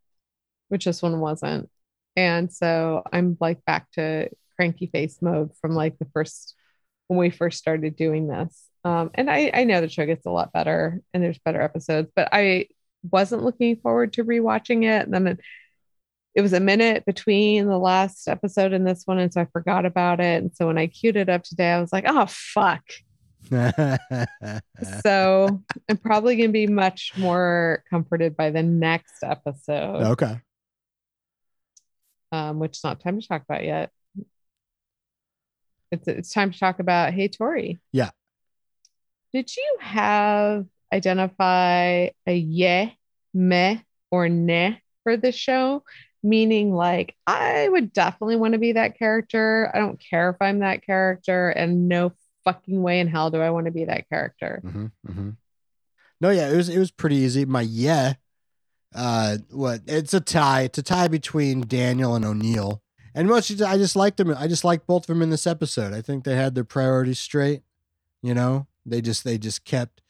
[0.70, 1.70] which this one wasn't.
[2.16, 6.56] And so I'm like back to cranky face mode from like the first
[7.08, 8.66] when we first started doing this.
[8.86, 12.10] Um, and I, I know the show gets a lot better and there's better episodes,
[12.16, 12.68] but I
[13.10, 15.06] wasn't looking forward to rewatching it.
[15.06, 15.40] And then it,
[16.36, 19.20] it was a minute between the last episode and this one.
[19.20, 20.44] And so I forgot about it.
[20.44, 22.84] And so when I queued it up today, I was like, oh, fuck.
[25.04, 30.40] So I'm probably going to be much more comforted by the next episode, okay.
[32.32, 33.92] um, which is not time to talk about yet.
[35.92, 37.80] It's, it's time to talk about Hey Tori.
[37.92, 38.12] Yeah.
[39.34, 42.92] Did you have identify a yeah,
[43.34, 43.78] meh,
[44.12, 44.74] or nah
[45.04, 45.84] for this show?
[46.22, 49.72] Meaning, like, I would definitely want to be that character.
[49.74, 52.12] I don't care if I'm that character, and no
[52.54, 54.62] fucking way in hell do I want to be that character.
[54.64, 55.30] hmm hmm
[56.22, 57.46] No, yeah, it was it was pretty easy.
[57.46, 58.14] My yeah,
[58.94, 59.82] uh, what?
[59.88, 60.62] It's a tie.
[60.62, 62.82] It's a tie between Daniel and O'Neill.
[63.16, 64.34] And most, I just liked them.
[64.38, 65.94] I just liked both of them in this episode.
[65.94, 67.64] I think they had their priorities straight.
[68.22, 70.02] You know, they just they just kept.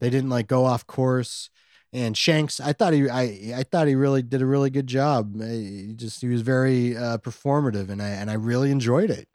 [0.00, 1.50] They didn't like go off course.
[1.92, 5.40] And Shanks, I thought he, I, I thought he really did a really good job.
[5.40, 9.26] He just he was very uh, performative, and I and I really enjoyed it.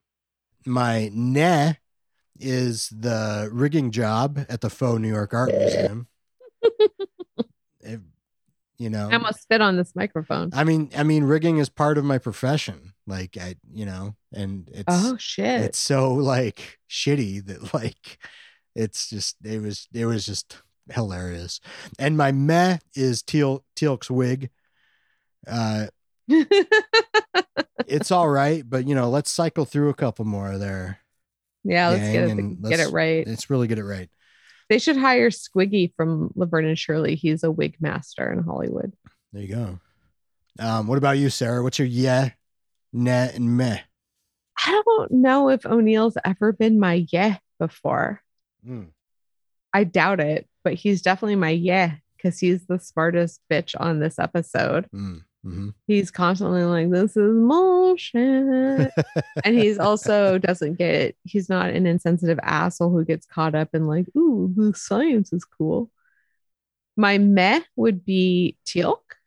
[0.66, 1.74] My nah
[2.40, 6.08] is the rigging job at the faux New York Art Museum.
[7.82, 8.00] It-
[8.80, 10.50] you know, I almost spit on this microphone.
[10.52, 12.94] I mean, I mean, rigging is part of my profession.
[13.06, 15.62] Like I, you know, and it's oh shit.
[15.62, 18.18] it's so like shitty that like
[18.76, 21.60] it's just it was it was just hilarious.
[22.00, 24.50] And my meh is Teal Teal'c's wig.
[25.48, 25.88] Uh,
[27.88, 31.00] it's all right, but you know, let's cycle through a couple more there.
[31.64, 33.26] Yeah, let's get it, and get it right.
[33.28, 34.10] Let's really get it right.
[34.70, 37.16] They should hire Squiggy from Laverne and Shirley.
[37.16, 38.94] He's a wig master in Hollywood.
[39.32, 39.80] There you go.
[40.60, 41.64] Um, what about you, Sarah?
[41.64, 42.32] What's your yeah,
[42.92, 43.80] nah, and meh?
[44.66, 48.22] I don't know if O'Neill's ever been my yeah before.
[48.68, 48.90] Mm.
[49.74, 54.20] I doubt it, but he's definitely my yeah because he's the smartest bitch on this
[54.20, 54.88] episode.
[54.94, 55.24] Mm.
[55.44, 58.94] Hmm He's constantly like, "This is bullshit,"
[59.44, 61.16] and he's also doesn't get.
[61.24, 65.44] He's not an insensitive asshole who gets caught up in like, "Ooh, the science is
[65.46, 65.92] cool."
[66.98, 69.18] My meh would be Teal'c,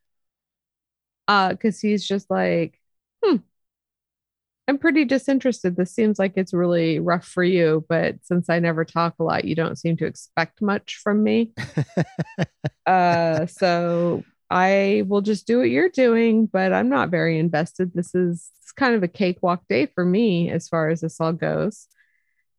[1.29, 2.81] uh, because he's just like,
[3.25, 3.37] "Hmm,
[4.69, 5.77] I'm pretty disinterested.
[5.77, 9.45] This seems like it's really rough for you, but since I never talk a lot,
[9.45, 11.53] you don't seem to expect much from me."
[12.87, 18.15] uh so i will just do what you're doing but i'm not very invested this
[18.15, 21.87] is kind of a cakewalk day for me as far as this all goes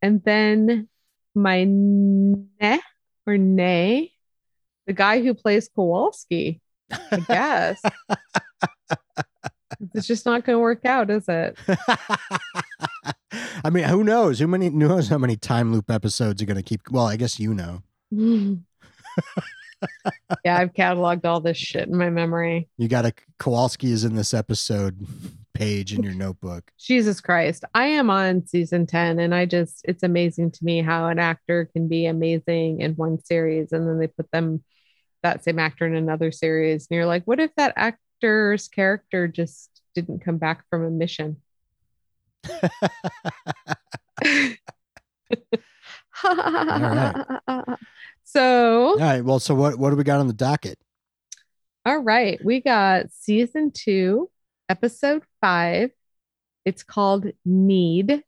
[0.02, 0.90] and then
[1.36, 2.80] my ne
[3.28, 4.12] or nay
[4.88, 6.60] the guy who plays kawalsky
[6.92, 7.82] i guess
[9.94, 11.58] it's just not going to work out is it
[13.64, 14.40] I mean, who knows?
[14.40, 16.90] Who many knows how many time loop episodes are going to keep?
[16.90, 17.82] Well, I guess you know.
[20.44, 24.16] yeah i've cataloged all this shit in my memory You got a Kawalsky is in
[24.16, 25.06] this episode
[25.58, 26.72] page in your notebook.
[26.78, 27.66] Jesus Christ.
[27.74, 31.68] I am on season 10 and I just it's amazing to me how an actor
[31.74, 34.64] can be amazing in one series and then they put them
[35.24, 39.82] that same actor in another series and you're like what if that actor's character just
[39.96, 41.38] didn't come back from a mission?
[48.30, 49.24] So, All right.
[49.24, 50.78] Well, so what what do we got on the docket?
[51.86, 54.30] all right, we got season 2,
[54.68, 55.92] episode 5.
[56.66, 58.22] It's called Need.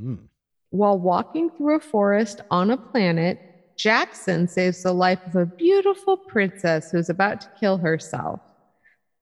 [0.00, 0.28] Mm.
[0.70, 3.38] While walking through a forest on a planet,
[3.76, 8.40] Jackson saves the life of a beautiful princess who's about to kill herself.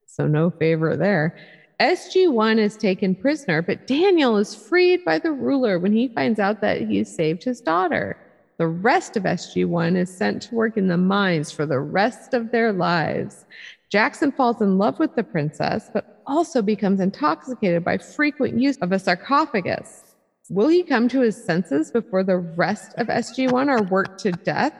[0.06, 1.36] So, no favor there.
[1.80, 6.60] SG1 is taken prisoner, but Daniel is freed by the ruler when he finds out
[6.60, 8.16] that he saved his daughter.
[8.58, 12.52] The rest of SG1 is sent to work in the mines for the rest of
[12.52, 13.44] their lives.
[13.90, 18.92] Jackson falls in love with the princess, but also becomes intoxicated by frequent use of
[18.92, 20.14] a sarcophagus.
[20.50, 24.74] Will he come to his senses before the rest of SG1 are worked to death?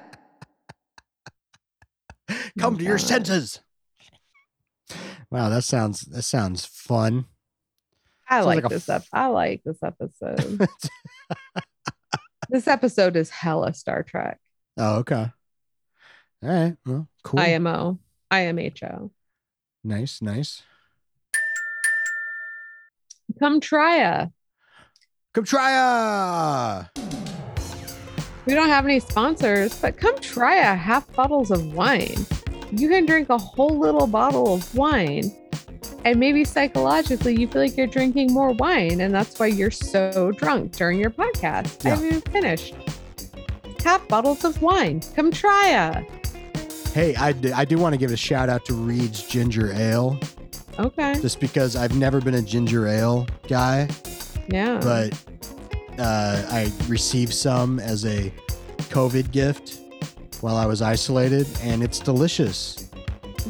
[2.58, 3.06] Come to your God.
[3.06, 3.60] senses.
[5.30, 7.26] Wow, that sounds that sounds fun.
[8.28, 9.08] I Sounds like, like this f- up.
[9.12, 10.66] I like this episode.
[12.48, 14.38] this episode is hella Star Trek.
[14.76, 15.30] Oh, okay.
[16.42, 16.76] All right.
[16.84, 17.40] Well, cool.
[17.40, 17.98] IMO,
[18.30, 19.10] IMHO.
[19.82, 20.62] Nice, nice.
[23.38, 24.28] Come try a.
[25.32, 27.00] Come try a.
[28.46, 32.26] We don't have any sponsors, but come try a half bottles of wine.
[32.72, 35.32] You can drink a whole little bottle of wine,
[36.04, 40.30] and maybe psychologically you feel like you're drinking more wine, and that's why you're so
[40.32, 41.84] drunk during your podcast.
[41.84, 41.94] I Yeah.
[41.96, 42.74] haven't even finished.
[43.82, 45.00] Half bottles of wine.
[45.14, 46.02] Come try a.
[46.92, 50.18] Hey, I, d- I do want to give a shout out to Reed's Ginger Ale,
[50.78, 51.14] Okay.
[51.20, 53.88] just because I've never been a ginger ale guy,
[54.48, 54.78] Yeah.
[54.80, 55.12] but
[55.98, 58.32] uh, I received some as a
[58.90, 59.80] COVID gift
[60.40, 62.88] while I was isolated, and it's delicious.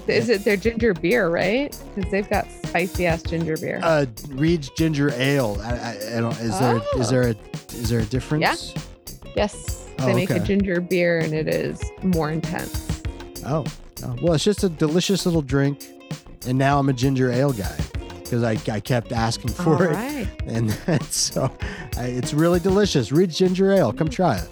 [0.08, 1.76] Is it their ginger beer, right?
[1.94, 3.80] Because they've got spicy ass ginger beer.
[3.82, 5.58] Uh, Reed's Ginger Ale.
[5.62, 6.38] I, I, I don't.
[6.40, 7.00] Is there Oh.
[7.00, 7.34] is there a
[7.74, 8.74] is there a difference?
[9.36, 9.88] yes.
[9.98, 13.02] oh, They make a ginger beer and it is more intense.
[13.46, 13.64] Oh,
[14.04, 15.84] oh, well, it's just a delicious little drink,
[16.46, 17.76] and now I'm a ginger ale guy
[18.22, 20.28] because I, I kept asking for All it, right.
[20.46, 20.72] and
[21.10, 21.50] so
[21.96, 23.12] I, it's really delicious.
[23.12, 24.48] Reed's Ginger Ale, come try it.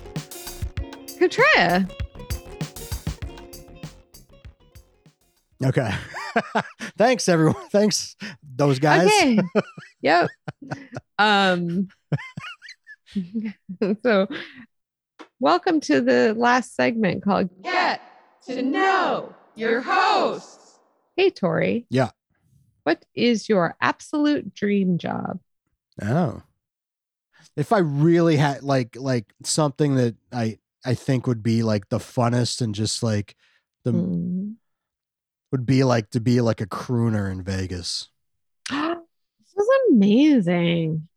[1.19, 2.02] Come try it.
[5.65, 5.95] Okay,
[6.99, 7.55] thanks everyone.
[7.71, 8.17] Thanks
[8.57, 9.07] those guys.
[9.07, 9.39] Okay.
[10.03, 10.29] yep.
[11.19, 11.89] Um
[14.03, 14.27] so
[15.39, 18.01] welcome to the last segment called Get
[18.47, 20.59] to Know Your Host.
[21.17, 21.87] Hey Tori.
[21.91, 22.11] Yeah.
[22.83, 25.39] What is your absolute dream job?
[26.03, 26.43] Oh,
[27.57, 31.99] if I really had like like something that I I think would be like the
[31.99, 33.37] funnest and just like
[33.85, 34.53] the Hmm.
[35.53, 38.09] Would be like to be like a crooner in Vegas.
[38.71, 38.79] this
[39.57, 41.09] is amazing.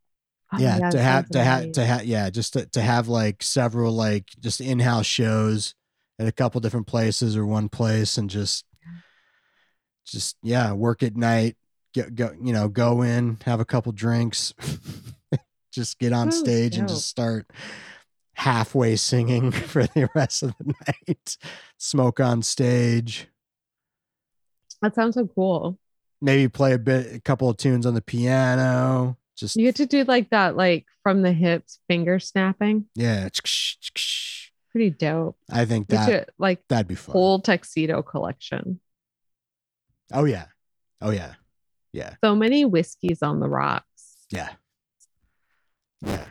[0.53, 3.93] Oh, yeah, to have to have to have yeah just to, to have like several
[3.93, 5.73] like just in-house shows
[6.19, 8.63] at a couple different places or one place and just
[10.05, 11.57] just yeah work at night
[11.93, 14.53] get go you know go in have a couple drinks
[15.73, 17.49] just get on stage and just start
[18.33, 21.37] halfway singing for the rest of the night
[21.77, 23.27] smoke on stage
[24.85, 25.79] That sounds so cool.
[26.21, 29.87] maybe play a bit a couple of tunes on the piano just You get to
[29.87, 32.85] do like that, like from the hips finger snapping.
[32.93, 33.27] yeah
[34.71, 35.37] Pretty dope.
[35.51, 38.79] i think that should, like that'd be fun whole tuxedo collection.
[40.13, 40.45] Oh yeah.
[41.01, 41.33] Oh yeah.
[41.93, 42.13] Yeah.
[42.23, 44.17] So many whiskeys on the rocks.
[44.29, 44.49] Yeah.
[46.01, 46.25] Yeah.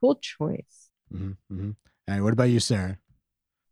[0.00, 0.90] Cool choice.
[1.12, 1.70] hmm hmm
[2.08, 2.20] All right.
[2.20, 2.98] What about you, Sarah?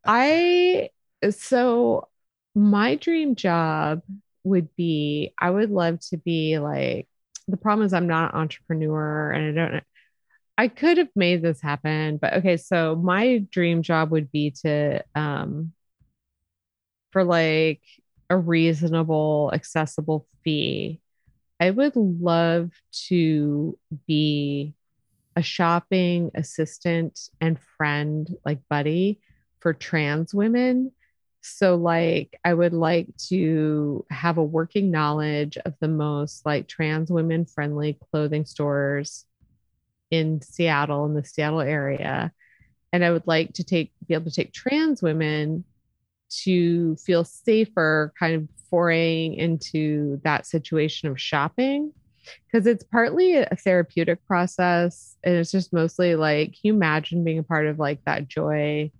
[0.04, 0.90] I
[1.30, 2.08] so
[2.54, 4.02] my dream job
[4.44, 7.08] would be I would love to be like
[7.48, 9.82] the problem is I'm not an entrepreneur and I don't
[10.56, 15.02] I could have made this happen, but okay, so my dream job would be to
[15.14, 15.72] um
[17.10, 17.80] for like
[18.30, 21.00] a reasonable accessible fee.
[21.60, 22.70] I would love
[23.08, 24.74] to be
[25.36, 29.20] a shopping assistant and friend like buddy
[29.60, 30.92] for trans women.
[31.46, 37.10] So like I would like to have a working knowledge of the most like trans
[37.10, 39.26] women friendly clothing stores
[40.10, 42.32] in Seattle in the Seattle area.
[42.94, 45.64] And I would like to take be able to take trans women
[46.44, 51.92] to feel safer kind of foraying into that situation of shopping
[52.46, 57.42] because it's partly a therapeutic process and it's just mostly like you imagine being a
[57.42, 58.90] part of like that joy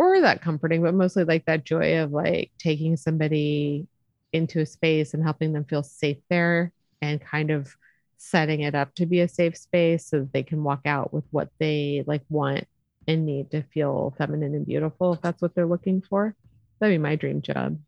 [0.00, 3.86] or that comforting but mostly like that joy of like taking somebody
[4.32, 6.72] into a space and helping them feel safe there
[7.02, 7.76] and kind of
[8.16, 11.24] setting it up to be a safe space so that they can walk out with
[11.30, 12.64] what they like want
[13.06, 16.34] and need to feel feminine and beautiful if that's what they're looking for
[16.80, 17.78] that'd be my dream job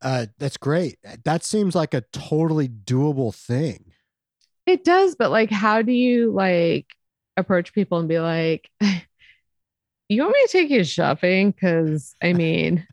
[0.00, 0.98] Uh, that's great.
[1.24, 3.92] That seems like a totally doable thing.
[4.66, 6.86] It does, but like, how do you like
[7.36, 8.70] approach people and be like,
[10.08, 11.50] you want me to take you shopping?
[11.50, 12.86] Because I mean,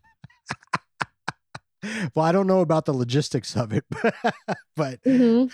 [2.14, 3.84] Well, I don't know about the logistics of it,
[4.76, 5.50] but mhm,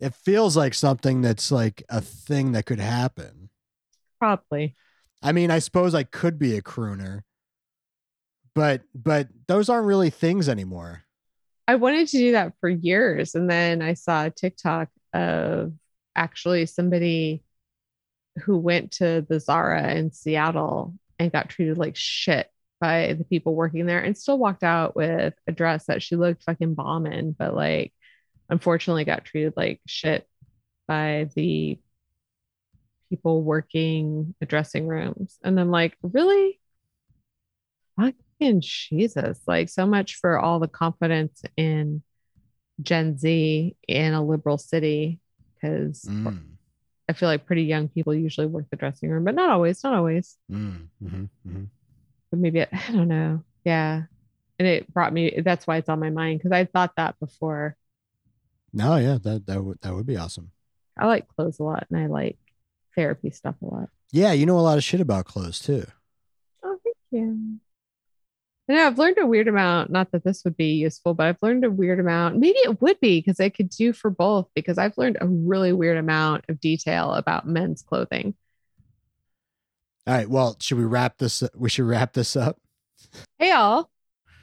[0.00, 3.50] it feels like something that's like a thing that could happen.
[4.18, 4.76] probably.
[5.22, 7.22] I mean, I suppose I could be a crooner,
[8.54, 11.04] but but those aren't really things anymore.
[11.68, 13.34] I wanted to do that for years.
[13.34, 15.72] And then I saw a TikTok of
[16.14, 17.42] actually somebody
[18.38, 23.54] who went to the Zara in Seattle and got treated like shit by the people
[23.54, 27.32] working there and still walked out with a dress that she looked fucking bomb in,
[27.32, 27.92] but like
[28.48, 30.28] unfortunately got treated like shit
[30.86, 31.78] by the
[33.08, 35.38] people working the dressing rooms.
[35.42, 36.60] And I'm like, really?
[37.98, 42.02] Fuck And Jesus, like so much for all the confidence in
[42.82, 45.20] Gen Z in a liberal city.
[45.62, 46.55] Cause Mm,
[47.08, 49.94] I feel like pretty young people usually work the dressing room, but not always, not
[49.94, 50.36] always.
[50.50, 51.66] mm, mhm, mhm.
[52.30, 53.42] But maybe it, I don't know.
[53.64, 54.02] Yeah.
[54.58, 57.76] And it brought me that's why it's on my mind because I thought that before.
[58.72, 60.50] No, yeah, that that would that would be awesome.
[60.98, 62.38] I like clothes a lot and I like
[62.94, 63.90] therapy stuff a lot.
[64.12, 65.84] Yeah, you know a lot of shit about clothes too.
[66.64, 67.58] Oh, thank you.
[68.68, 69.90] And I've learned a weird amount.
[69.90, 72.38] Not that this would be useful, but I've learned a weird amount.
[72.38, 75.72] Maybe it would be because I could do for both because I've learned a really
[75.72, 78.34] weird amount of detail about men's clothing.
[80.06, 81.42] All right, well, should we wrap this?
[81.42, 82.58] Uh, we should wrap this up.
[83.38, 83.88] Hey, y'all,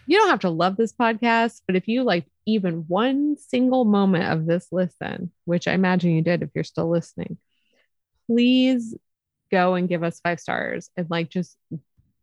[0.08, 4.32] you don't have to love this podcast, but if you like even one single moment
[4.32, 7.38] of this listen, which I imagine you did if you're still listening,
[8.28, 8.96] please
[9.52, 11.58] go and give us five stars and like just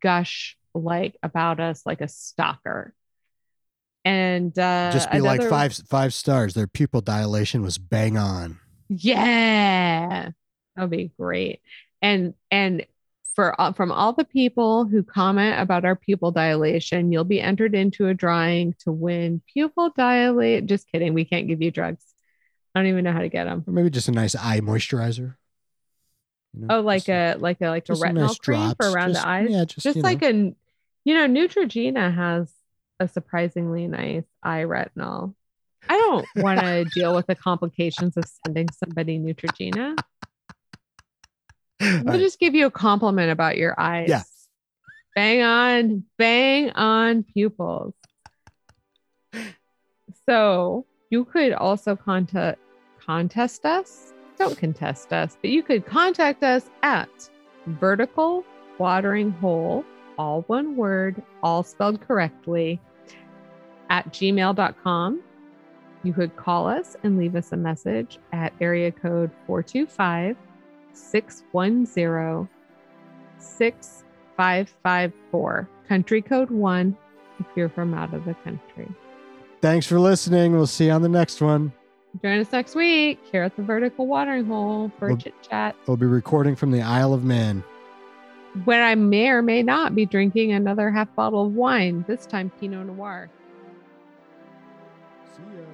[0.03, 2.95] gush like about us like a stalker.
[4.05, 6.55] And uh Just be like five five stars.
[6.55, 8.59] Their pupil dilation was bang on.
[8.89, 10.31] Yeah,
[10.77, 11.61] that would be great.
[12.03, 12.87] And and
[13.35, 17.75] for uh, from all the people who comment about our pupil dilation, you'll be entered
[17.75, 20.67] into a drawing to win pupil dilate.
[20.67, 22.05] Just kidding, we can't give you drugs.
[22.75, 23.65] I don't even know how to get them.
[23.67, 25.35] Or maybe just a nice eye moisturizer.
[26.55, 29.23] You know, Oh, like a like a like a retinol nice cream for around Just-
[29.23, 29.49] the eyes.
[29.51, 30.29] Yeah, just, Just like know.
[30.29, 30.55] a,
[31.05, 32.53] you know, Neutrogena has
[32.99, 35.35] a surprisingly nice eye retinol.
[35.89, 39.99] I don't want to deal with the complications of sending somebody Neutrogena.
[41.81, 44.09] We'll just give you a compliment about your eyes.
[44.09, 44.23] Yeah.
[45.17, 47.95] Bang on, bang on pupils.
[50.29, 52.61] So you could also contact
[53.05, 54.13] contest us.
[54.39, 57.09] Don't contest us, but you could contact us at
[57.67, 58.45] vertical
[58.79, 59.85] watering hole,
[60.21, 62.79] all one word, all spelled correctly,
[63.89, 65.23] at gmail.com.
[66.03, 70.37] You could call us and leave us a message at area code 425
[70.93, 72.49] 610
[73.39, 75.69] 6554.
[75.89, 76.97] Country code 1
[77.41, 78.89] if you're from out of the country.
[79.63, 80.53] Thanks for listening.
[80.53, 81.73] We'll see you on the next one.
[82.23, 85.77] Join us next week here at the Vertical Watering Hole for a Well- chit chat,
[85.87, 87.63] We'll be recording from the Isle of Man.
[88.65, 92.51] Where I may or may not be drinking another half bottle of wine, this time
[92.61, 93.31] Pinot Noir.
[95.37, 95.70] See ya.